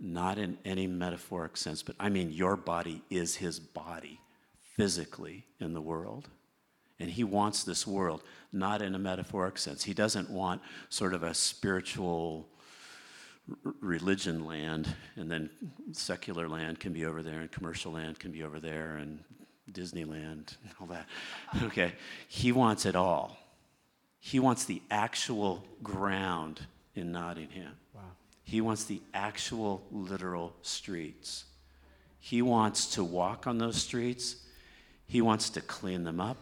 not 0.00 0.38
in 0.38 0.58
any 0.64 0.86
metaphoric 0.86 1.56
sense, 1.56 1.82
but 1.82 1.96
I 1.98 2.08
mean, 2.08 2.30
your 2.30 2.56
body 2.56 3.02
is 3.10 3.36
his 3.36 3.58
body 3.58 4.20
physically 4.76 5.44
in 5.60 5.74
the 5.74 5.80
world. 5.80 6.28
And 7.00 7.10
he 7.10 7.24
wants 7.24 7.62
this 7.62 7.86
world, 7.86 8.22
not 8.52 8.82
in 8.82 8.94
a 8.94 8.98
metaphoric 8.98 9.58
sense. 9.58 9.84
He 9.84 9.94
doesn't 9.94 10.30
want 10.30 10.62
sort 10.88 11.14
of 11.14 11.22
a 11.22 11.34
spiritual 11.34 12.48
religion 13.80 14.44
land, 14.44 14.94
and 15.16 15.30
then 15.30 15.50
secular 15.92 16.48
land 16.48 16.80
can 16.80 16.92
be 16.92 17.04
over 17.04 17.22
there, 17.22 17.40
and 17.40 17.50
commercial 17.50 17.92
land 17.92 18.18
can 18.18 18.32
be 18.32 18.42
over 18.42 18.60
there, 18.60 18.96
and 18.96 19.20
Disneyland, 19.72 20.56
and 20.62 20.72
all 20.80 20.86
that. 20.88 21.06
Okay. 21.64 21.92
He 22.28 22.52
wants 22.52 22.86
it 22.86 22.96
all. 22.96 23.38
He 24.20 24.40
wants 24.40 24.64
the 24.64 24.82
actual 24.90 25.64
ground 25.82 26.60
in 26.94 27.12
Nottingham. 27.12 27.76
Wow. 27.94 28.02
He 28.42 28.60
wants 28.60 28.84
the 28.84 29.00
actual, 29.14 29.82
literal 29.90 30.54
streets. 30.62 31.44
He 32.18 32.42
wants 32.42 32.94
to 32.94 33.04
walk 33.04 33.46
on 33.46 33.58
those 33.58 33.76
streets. 33.76 34.36
He 35.06 35.20
wants 35.22 35.50
to 35.50 35.60
clean 35.60 36.04
them 36.04 36.20
up. 36.20 36.38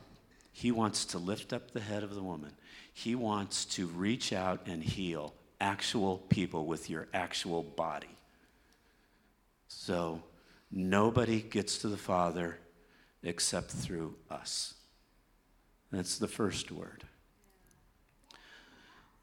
He 0.53 0.73
wants 0.73 1.05
to 1.07 1.19
lift 1.19 1.53
up 1.53 1.73
the 1.73 1.81
head 1.81 2.03
of 2.03 2.15
the 2.15 2.23
woman. 2.23 2.53
He 2.93 3.15
wants 3.15 3.67
to 3.67 3.87
reach 3.87 4.33
out 4.33 4.63
and 4.67 4.83
heal 4.83 5.35
actual 5.61 6.19
people 6.29 6.67
with 6.67 6.91
your 6.91 7.09
actual 7.15 7.63
body. 7.63 8.09
So 9.69 10.23
nobody 10.71 11.41
gets 11.41 11.79
to 11.79 11.89
the 11.89 11.97
Father 11.97 12.59
except 13.23 13.71
through 13.71 14.15
us. 14.31 14.75
That's 15.91 16.19
the 16.19 16.29
first 16.29 16.71
word. 16.71 17.05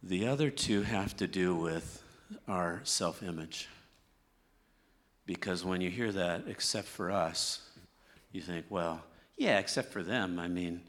The 0.02 0.28
other 0.28 0.50
two 0.50 0.82
have 0.82 1.16
to 1.18 1.28
do 1.28 1.56
with 1.56 2.04
our 2.48 2.82
self 2.84 3.24
image. 3.24 3.70
Because 5.26 5.64
when 5.64 5.80
you 5.80 5.90
hear 5.90 6.12
that, 6.12 6.44
except 6.48 6.88
for 6.88 7.10
us, 7.10 7.62
you 8.34 8.42
think, 8.42 8.66
well, 8.70 9.02
yeah, 9.38 9.60
except 9.60 9.94
for 9.94 10.04
them. 10.04 10.38
I 10.38 10.50
mean, 10.50 10.82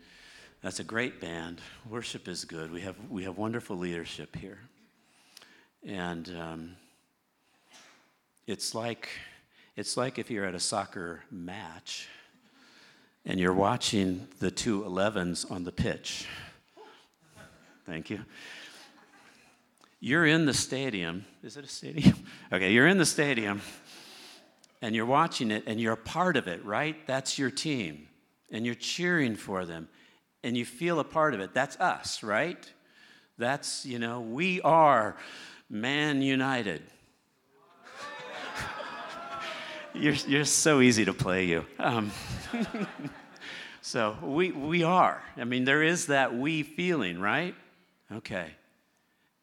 that's 0.60 0.80
a 0.80 0.84
great 0.84 1.20
band. 1.20 1.60
Worship 1.88 2.26
is 2.26 2.44
good. 2.44 2.72
We 2.72 2.80
have, 2.80 2.96
we 3.08 3.22
have 3.24 3.38
wonderful 3.38 3.76
leadership 3.76 4.34
here. 4.34 4.58
And 5.84 6.28
um, 6.38 6.76
it's 8.46 8.74
like 8.74 9.08
it's 9.76 9.96
like 9.96 10.18
if 10.18 10.30
you're 10.30 10.44
at 10.44 10.54
a 10.54 10.60
soccer 10.60 11.22
match 11.30 12.08
and 13.24 13.40
you're 13.40 13.54
watching 13.54 14.28
the 14.38 14.50
two 14.50 14.82
11s 14.82 15.50
on 15.50 15.64
the 15.64 15.72
pitch. 15.72 16.26
Thank 17.86 18.10
you 18.10 18.20
you're 20.04 20.26
in 20.26 20.44
the 20.44 20.52
stadium. 20.52 21.24
Is 21.42 21.56
it 21.56 21.64
a 21.64 21.68
stadium? 21.68 22.14
Okay, 22.52 22.72
you're 22.72 22.86
in 22.86 22.98
the 22.98 23.06
stadium 23.06 23.62
and 24.82 24.94
you're 24.94 25.06
watching 25.06 25.50
it 25.50 25.64
and 25.66 25.80
you're 25.80 25.94
a 25.94 25.96
part 25.96 26.36
of 26.36 26.46
it, 26.46 26.62
right? 26.62 26.94
That's 27.06 27.38
your 27.38 27.50
team. 27.50 28.06
And 28.52 28.66
you're 28.66 28.74
cheering 28.74 29.34
for 29.34 29.64
them 29.64 29.88
and 30.44 30.58
you 30.58 30.66
feel 30.66 31.00
a 31.00 31.04
part 31.04 31.32
of 31.32 31.40
it. 31.40 31.54
That's 31.54 31.80
us, 31.80 32.22
right? 32.22 32.70
That's, 33.38 33.86
you 33.86 33.98
know, 33.98 34.20
we 34.20 34.60
are 34.60 35.16
Man 35.70 36.22
United. 36.22 36.82
you're, 39.94 40.14
you're 40.14 40.44
so 40.44 40.80
easy 40.80 41.04
to 41.04 41.12
play, 41.12 41.46
you. 41.46 41.64
Um, 41.78 42.10
so 43.80 44.16
we, 44.22 44.52
we 44.52 44.82
are. 44.82 45.22
I 45.36 45.44
mean, 45.44 45.64
there 45.64 45.82
is 45.82 46.06
that 46.06 46.36
we 46.36 46.62
feeling, 46.62 47.18
right? 47.20 47.54
Okay. 48.12 48.50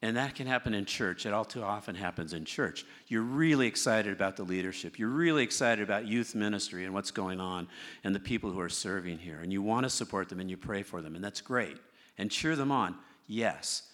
And 0.04 0.16
that 0.16 0.34
can 0.34 0.48
happen 0.48 0.74
in 0.74 0.84
church. 0.84 1.26
It 1.26 1.32
all 1.32 1.44
too 1.44 1.62
often 1.62 1.94
happens 1.94 2.32
in 2.32 2.44
church. 2.44 2.84
You're 3.06 3.22
really 3.22 3.68
excited 3.68 4.12
about 4.12 4.36
the 4.36 4.42
leadership. 4.42 4.98
You're 4.98 5.08
really 5.08 5.44
excited 5.44 5.82
about 5.82 6.08
youth 6.08 6.34
ministry 6.34 6.84
and 6.84 6.92
what's 6.92 7.12
going 7.12 7.38
on 7.38 7.68
and 8.02 8.12
the 8.12 8.20
people 8.20 8.50
who 8.50 8.58
are 8.58 8.68
serving 8.68 9.18
here. 9.18 9.38
And 9.40 9.52
you 9.52 9.62
want 9.62 9.84
to 9.84 9.90
support 9.90 10.28
them 10.28 10.40
and 10.40 10.50
you 10.50 10.56
pray 10.56 10.82
for 10.82 11.02
them. 11.02 11.14
And 11.14 11.22
that's 11.22 11.40
great. 11.40 11.76
And 12.18 12.32
cheer 12.32 12.56
them 12.56 12.72
on. 12.72 12.96
Yes. 13.28 13.84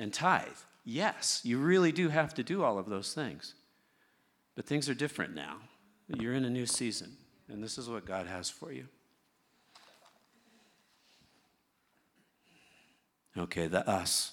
And 0.00 0.12
tithe. 0.12 0.48
Yes. 0.84 1.40
You 1.44 1.58
really 1.58 1.92
do 1.92 2.08
have 2.08 2.34
to 2.34 2.42
do 2.42 2.62
all 2.62 2.78
of 2.78 2.88
those 2.88 3.14
things. 3.14 3.54
But 4.54 4.66
things 4.66 4.88
are 4.88 4.94
different 4.94 5.34
now. 5.34 5.58
You're 6.08 6.34
in 6.34 6.44
a 6.44 6.50
new 6.50 6.66
season. 6.66 7.16
And 7.48 7.62
this 7.62 7.78
is 7.78 7.88
what 7.88 8.04
God 8.04 8.26
has 8.26 8.50
for 8.50 8.72
you. 8.72 8.86
Okay, 13.36 13.66
the 13.66 13.88
us. 13.88 14.32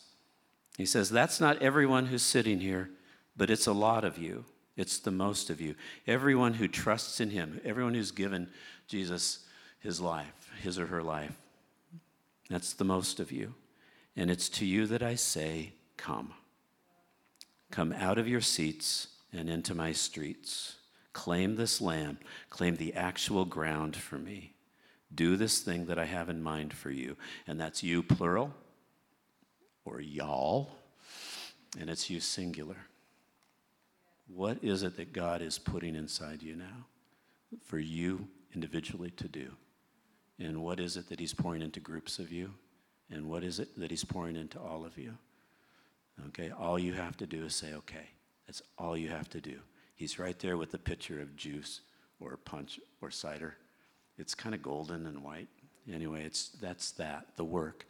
He 0.77 0.85
says, 0.85 1.09
That's 1.09 1.39
not 1.39 1.61
everyone 1.61 2.07
who's 2.07 2.21
sitting 2.21 2.59
here, 2.59 2.89
but 3.37 3.49
it's 3.49 3.67
a 3.67 3.73
lot 3.73 4.03
of 4.03 4.17
you. 4.17 4.45
It's 4.75 4.99
the 4.99 5.11
most 5.11 5.49
of 5.49 5.61
you. 5.61 5.75
Everyone 6.07 6.53
who 6.53 6.67
trusts 6.67 7.19
in 7.19 7.29
Him, 7.29 7.61
everyone 7.63 7.93
who's 7.93 8.11
given 8.11 8.49
Jesus 8.87 9.45
his 9.79 10.01
life, 10.01 10.51
his 10.61 10.77
or 10.77 10.87
her 10.87 11.01
life. 11.01 11.37
That's 12.49 12.73
the 12.73 12.83
most 12.83 13.19
of 13.19 13.31
you. 13.31 13.55
And 14.15 14.29
it's 14.29 14.49
to 14.49 14.65
you 14.65 14.85
that 14.87 15.01
I 15.01 15.15
say, 15.15 15.73
Come. 15.99 16.33
Come 17.71 17.91
out 17.91 18.17
of 18.17 18.27
your 18.27 18.39
seats 18.39 19.09
and 19.33 19.49
into 19.49 19.75
my 19.75 19.91
streets. 19.91 20.77
Claim 21.11 21.57
this 21.57 21.81
land, 21.81 22.19
claim 22.49 22.77
the 22.77 22.93
actual 22.93 23.43
ground 23.43 23.97
for 23.97 24.17
me. 24.17 24.53
Do 25.13 25.35
this 25.35 25.59
thing 25.59 25.87
that 25.87 25.99
I 25.99 26.05
have 26.05 26.29
in 26.29 26.41
mind 26.41 26.73
for 26.73 26.89
you. 26.89 27.17
And 27.47 27.59
that's 27.59 27.83
you, 27.83 28.01
plural 28.01 28.53
or 29.83 29.99
y'all, 29.99 30.71
and 31.77 31.89
it's 31.89 32.09
you 32.09 32.21
singular. 32.21 32.77
What 34.27 34.63
is 34.63 34.83
it 34.83 34.95
that 34.95 35.11
God 35.11 35.41
is 35.41 35.59
putting 35.59 35.95
inside 35.95 36.41
you 36.41 36.55
now 36.55 36.85
for 37.65 37.79
you 37.79 38.27
individually 38.55 39.11
to 39.17 39.27
do? 39.27 39.51
And 40.39 40.63
what 40.63 40.79
is 40.79 40.95
it 40.95 41.09
that 41.09 41.19
He's 41.19 41.33
pouring 41.33 41.61
into 41.61 41.81
groups 41.81 42.19
of 42.19 42.31
you? 42.31 42.53
And 43.11 43.27
what 43.27 43.43
is 43.43 43.59
it 43.59 43.77
that 43.77 43.89
He's 43.89 44.05
pouring 44.05 44.37
into 44.37 44.59
all 44.59 44.85
of 44.85 44.97
you? 44.97 45.17
Okay, 46.27 46.51
all 46.51 46.77
you 46.77 46.93
have 46.93 47.17
to 47.17 47.25
do 47.25 47.45
is 47.45 47.55
say, 47.55 47.73
okay. 47.73 48.09
That's 48.45 48.61
all 48.77 48.97
you 48.97 49.09
have 49.09 49.29
to 49.29 49.41
do. 49.41 49.59
He's 49.95 50.19
right 50.19 50.37
there 50.39 50.57
with 50.57 50.71
the 50.71 50.79
pitcher 50.79 51.21
of 51.21 51.35
juice 51.35 51.81
or 52.19 52.37
punch 52.37 52.79
or 53.01 53.11
cider. 53.11 53.55
It's 54.17 54.35
kind 54.35 54.55
of 54.55 54.61
golden 54.61 55.05
and 55.05 55.23
white. 55.23 55.47
Anyway, 55.91 56.23
it's 56.23 56.49
that's 56.61 56.91
that, 56.91 57.27
the 57.35 57.43
work 57.43 57.85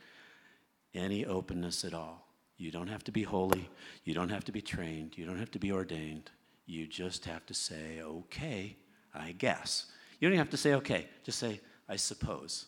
any 0.94 1.26
openness 1.26 1.86
at 1.86 1.94
all. 1.94 2.26
You 2.58 2.72
don't 2.72 2.88
have 2.88 3.04
to 3.06 3.12
be 3.12 3.24
holy. 3.24 3.70
You 4.04 4.13
don't 4.13 4.30
have 4.30 4.44
to 4.46 4.52
be 4.52 4.62
trained. 4.62 5.18
You 5.18 5.26
don't 5.26 5.39
have 5.39 5.52
to 5.52 5.60
be 5.60 5.72
ordained. 5.72 6.30
You 6.65 6.88
just 6.88 7.26
have 7.26 7.46
to 7.48 7.54
say, 7.54 8.02
okay, 8.02 8.76
I 9.13 9.32
guess. 9.34 9.86
You 10.20 10.30
don't 10.30 10.38
have 10.38 10.50
to 10.50 10.58
say, 10.58 10.74
okay. 10.76 11.08
Just 11.24 11.39
say, 11.39 11.62
I 11.88 11.96
suppose. 11.96 12.65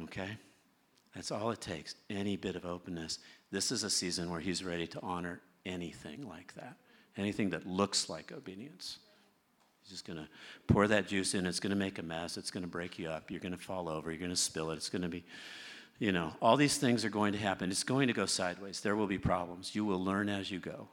Okay? 0.00 0.30
That's 1.14 1.30
all 1.30 1.50
it 1.50 1.60
takes. 1.60 1.94
Any 2.10 2.36
bit 2.36 2.56
of 2.56 2.64
openness. 2.64 3.20
This 3.50 3.72
is 3.72 3.82
a 3.82 3.90
season 3.90 4.30
where 4.30 4.40
he's 4.40 4.62
ready 4.62 4.86
to 4.88 5.00
honor 5.02 5.40
anything 5.64 6.28
like 6.28 6.54
that, 6.54 6.76
anything 7.16 7.50
that 7.50 7.66
looks 7.66 8.08
like 8.08 8.32
obedience. 8.32 8.98
He's 9.82 9.90
just 9.90 10.06
going 10.06 10.18
to 10.18 10.28
pour 10.66 10.86
that 10.88 11.08
juice 11.08 11.34
in. 11.34 11.46
It's 11.46 11.60
going 11.60 11.70
to 11.70 11.76
make 11.76 11.98
a 11.98 12.02
mess. 12.02 12.36
It's 12.36 12.50
going 12.50 12.62
to 12.62 12.68
break 12.68 12.98
you 12.98 13.08
up. 13.08 13.30
You're 13.30 13.40
going 13.40 13.56
to 13.56 13.58
fall 13.58 13.88
over. 13.88 14.10
You're 14.10 14.18
going 14.18 14.30
to 14.30 14.36
spill 14.36 14.70
it. 14.70 14.76
It's 14.76 14.90
going 14.90 15.02
to 15.02 15.08
be, 15.08 15.24
you 15.98 16.12
know, 16.12 16.32
all 16.42 16.56
these 16.56 16.76
things 16.76 17.04
are 17.04 17.10
going 17.10 17.32
to 17.32 17.38
happen. 17.38 17.70
It's 17.70 17.84
going 17.84 18.08
to 18.08 18.12
go 18.12 18.26
sideways. 18.26 18.80
There 18.80 18.96
will 18.96 19.06
be 19.06 19.18
problems. 19.18 19.74
You 19.74 19.84
will 19.84 20.02
learn 20.02 20.28
as 20.28 20.50
you 20.50 20.58
go. 20.58 20.88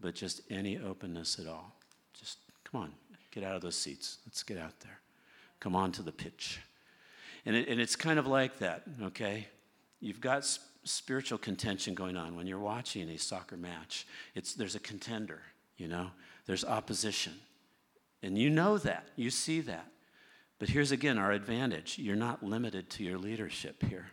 But 0.00 0.14
just 0.14 0.40
any 0.50 0.78
openness 0.78 1.38
at 1.38 1.46
all. 1.46 1.74
Just 2.18 2.38
come 2.64 2.82
on, 2.82 2.92
get 3.30 3.44
out 3.44 3.54
of 3.54 3.62
those 3.62 3.76
seats. 3.76 4.18
Let's 4.26 4.42
get 4.42 4.58
out 4.58 4.78
there. 4.80 5.00
Come 5.60 5.74
on 5.74 5.92
to 5.92 6.02
the 6.02 6.12
pitch. 6.12 6.60
And, 7.46 7.56
it, 7.56 7.68
and 7.68 7.80
it's 7.80 7.96
kind 7.96 8.18
of 8.18 8.26
like 8.26 8.58
that, 8.58 8.82
okay? 9.02 9.46
You've 10.00 10.20
got 10.20 10.44
sp- 10.46 10.62
spiritual 10.84 11.38
contention 11.38 11.94
going 11.94 12.16
on 12.16 12.36
when 12.36 12.46
you're 12.46 12.58
watching 12.58 13.08
a 13.10 13.18
soccer 13.18 13.56
match. 13.56 14.06
It's, 14.34 14.54
there's 14.54 14.74
a 14.74 14.80
contender, 14.80 15.42
you 15.76 15.88
know, 15.88 16.10
there's 16.46 16.64
opposition. 16.64 17.34
And 18.22 18.38
you 18.38 18.50
know 18.50 18.78
that, 18.78 19.08
you 19.16 19.30
see 19.30 19.60
that. 19.62 19.86
But 20.58 20.68
here's 20.68 20.90
again 20.90 21.18
our 21.18 21.32
advantage 21.32 21.98
you're 21.98 22.16
not 22.16 22.42
limited 22.42 22.90
to 22.90 23.04
your 23.04 23.18
leadership 23.18 23.82
here. 23.84 24.06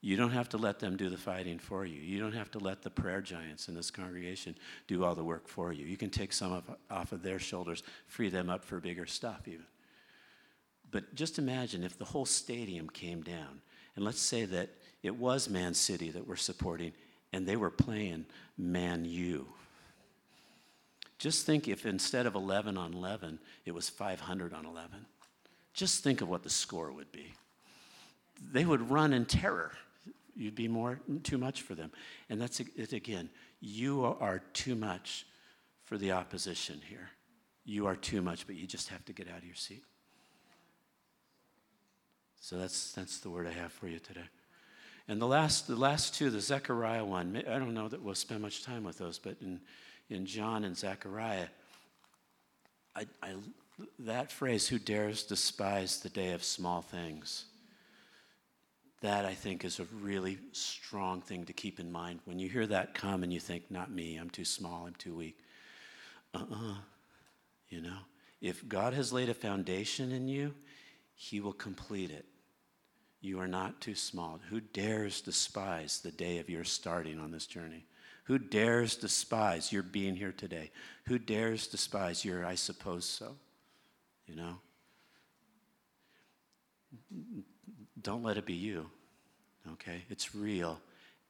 You 0.00 0.16
don't 0.16 0.30
have 0.30 0.48
to 0.50 0.58
let 0.58 0.78
them 0.78 0.96
do 0.96 1.10
the 1.10 1.16
fighting 1.16 1.58
for 1.58 1.84
you. 1.84 2.00
You 2.00 2.20
don't 2.20 2.32
have 2.32 2.52
to 2.52 2.60
let 2.60 2.82
the 2.82 2.90
prayer 2.90 3.20
giants 3.20 3.68
in 3.68 3.74
this 3.74 3.90
congregation 3.90 4.54
do 4.86 5.04
all 5.04 5.16
the 5.16 5.24
work 5.24 5.48
for 5.48 5.72
you. 5.72 5.86
You 5.86 5.96
can 5.96 6.08
take 6.08 6.32
some 6.32 6.52
of, 6.52 6.70
off 6.88 7.10
of 7.10 7.22
their 7.22 7.40
shoulders, 7.40 7.82
free 8.06 8.28
them 8.28 8.48
up 8.48 8.64
for 8.64 8.78
bigger 8.78 9.06
stuff, 9.06 9.48
even. 9.48 9.66
But 10.90 11.14
just 11.16 11.38
imagine 11.38 11.82
if 11.82 11.98
the 11.98 12.04
whole 12.04 12.24
stadium 12.24 12.88
came 12.88 13.22
down, 13.22 13.60
and 13.96 14.04
let's 14.04 14.20
say 14.20 14.44
that 14.44 14.70
it 15.02 15.16
was 15.16 15.48
Man 15.48 15.74
City 15.74 16.10
that 16.10 16.26
we're 16.26 16.36
supporting, 16.36 16.92
and 17.32 17.46
they 17.46 17.56
were 17.56 17.70
playing 17.70 18.26
Man 18.56 19.04
U. 19.04 19.46
Just 21.18 21.46
think 21.46 21.66
if 21.66 21.84
instead 21.84 22.26
of 22.26 22.34
11 22.34 22.76
on 22.76 22.94
11, 22.94 23.38
it 23.64 23.72
was 23.72 23.88
500 23.88 24.52
on 24.52 24.66
11. 24.66 25.06
Just 25.74 26.02
think 26.02 26.20
of 26.20 26.28
what 26.28 26.42
the 26.42 26.50
score 26.50 26.92
would 26.92 27.10
be. 27.12 27.32
They 28.52 28.64
would 28.64 28.90
run 28.90 29.12
in 29.12 29.24
terror. 29.24 29.72
You'd 30.36 30.54
be 30.54 30.68
more 30.68 31.00
too 31.24 31.38
much 31.38 31.62
for 31.62 31.74
them. 31.74 31.90
And 32.30 32.40
that's 32.40 32.60
it 32.60 32.92
again. 32.92 33.28
You 33.60 34.04
are 34.04 34.40
too 34.52 34.76
much 34.76 35.26
for 35.84 35.98
the 35.98 36.12
opposition 36.12 36.80
here. 36.88 37.10
You 37.64 37.86
are 37.86 37.96
too 37.96 38.22
much, 38.22 38.46
but 38.46 38.54
you 38.54 38.66
just 38.66 38.88
have 38.88 39.04
to 39.06 39.12
get 39.12 39.28
out 39.28 39.38
of 39.38 39.44
your 39.44 39.56
seat. 39.56 39.82
So 42.40 42.56
that's 42.56 42.92
that's 42.92 43.18
the 43.18 43.30
word 43.30 43.46
I 43.46 43.52
have 43.52 43.72
for 43.72 43.88
you 43.88 43.98
today. 43.98 44.28
And 45.08 45.20
the 45.20 45.26
last 45.26 45.66
the 45.66 45.76
last 45.76 46.14
two, 46.14 46.28
the 46.28 46.40
Zechariah 46.40 47.04
one, 47.04 47.42
I 47.48 47.58
don't 47.58 47.74
know 47.74 47.88
that 47.88 48.02
we'll 48.02 48.14
spend 48.14 48.42
much 48.42 48.62
time 48.62 48.84
with 48.84 48.98
those, 48.98 49.18
but 49.18 49.36
in 49.40 49.60
in 50.10 50.26
John 50.26 50.64
and 50.64 50.76
Zechariah, 50.76 51.48
I, 52.96 53.06
I, 53.22 53.34
that 54.00 54.32
phrase, 54.32 54.66
who 54.66 54.78
dares 54.78 55.22
despise 55.22 56.00
the 56.00 56.08
day 56.08 56.32
of 56.32 56.42
small 56.42 56.82
things, 56.82 57.44
that 59.00 59.24
I 59.24 59.34
think 59.34 59.64
is 59.64 59.80
a 59.80 59.86
really 60.00 60.38
strong 60.52 61.20
thing 61.20 61.44
to 61.44 61.52
keep 61.52 61.78
in 61.78 61.92
mind. 61.92 62.20
When 62.24 62.38
you 62.38 62.48
hear 62.48 62.66
that 62.66 62.94
come 62.94 63.22
and 63.22 63.32
you 63.32 63.38
think, 63.38 63.70
not 63.70 63.90
me, 63.90 64.16
I'm 64.16 64.30
too 64.30 64.44
small, 64.44 64.86
I'm 64.86 64.94
too 64.94 65.14
weak. 65.14 65.38
Uh 66.34 66.38
uh-uh. 66.38 66.70
uh 66.72 66.74
You 67.68 67.82
know, 67.82 67.98
if 68.40 68.66
God 68.66 68.94
has 68.94 69.12
laid 69.12 69.28
a 69.28 69.34
foundation 69.34 70.10
in 70.10 70.26
you, 70.26 70.54
He 71.14 71.40
will 71.40 71.52
complete 71.52 72.10
it. 72.10 72.26
You 73.20 73.40
are 73.40 73.48
not 73.48 73.80
too 73.80 73.94
small. 73.94 74.40
Who 74.48 74.60
dares 74.60 75.20
despise 75.20 76.00
the 76.00 76.12
day 76.12 76.38
of 76.38 76.48
your 76.48 76.64
starting 76.64 77.18
on 77.18 77.30
this 77.32 77.46
journey? 77.46 77.84
Who 78.24 78.38
dares 78.38 78.96
despise 78.96 79.72
your 79.72 79.82
being 79.82 80.14
here 80.14 80.32
today? 80.32 80.70
Who 81.06 81.18
dares 81.18 81.66
despise 81.66 82.24
your, 82.24 82.44
I 82.44 82.54
suppose 82.54 83.04
so? 83.04 83.36
You 84.26 84.36
know? 84.36 84.58
Don't 88.00 88.22
let 88.22 88.36
it 88.36 88.46
be 88.46 88.54
you, 88.54 88.88
okay? 89.72 90.04
It's 90.10 90.34
real. 90.34 90.80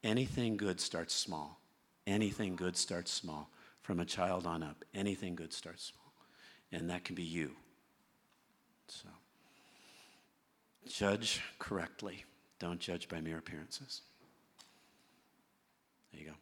Anything 0.02 0.56
good 0.56 0.80
starts 0.80 1.14
small. 1.14 1.60
Anything 2.06 2.56
good 2.56 2.76
starts 2.76 3.12
small. 3.12 3.48
From 3.82 4.00
a 4.00 4.04
child 4.04 4.46
on 4.46 4.62
up, 4.62 4.84
anything 4.92 5.34
good 5.34 5.52
starts 5.52 5.84
small. 5.84 6.12
And 6.72 6.90
that 6.90 7.04
can 7.04 7.14
be 7.14 7.22
you. 7.22 7.52
So, 8.88 9.08
Judge 10.88 11.42
correctly, 11.58 12.24
don't 12.58 12.80
judge 12.80 13.08
by 13.08 13.20
mere 13.20 13.38
appearances. 13.38 14.02
There 16.12 16.20
you 16.20 16.26
go. 16.28 16.32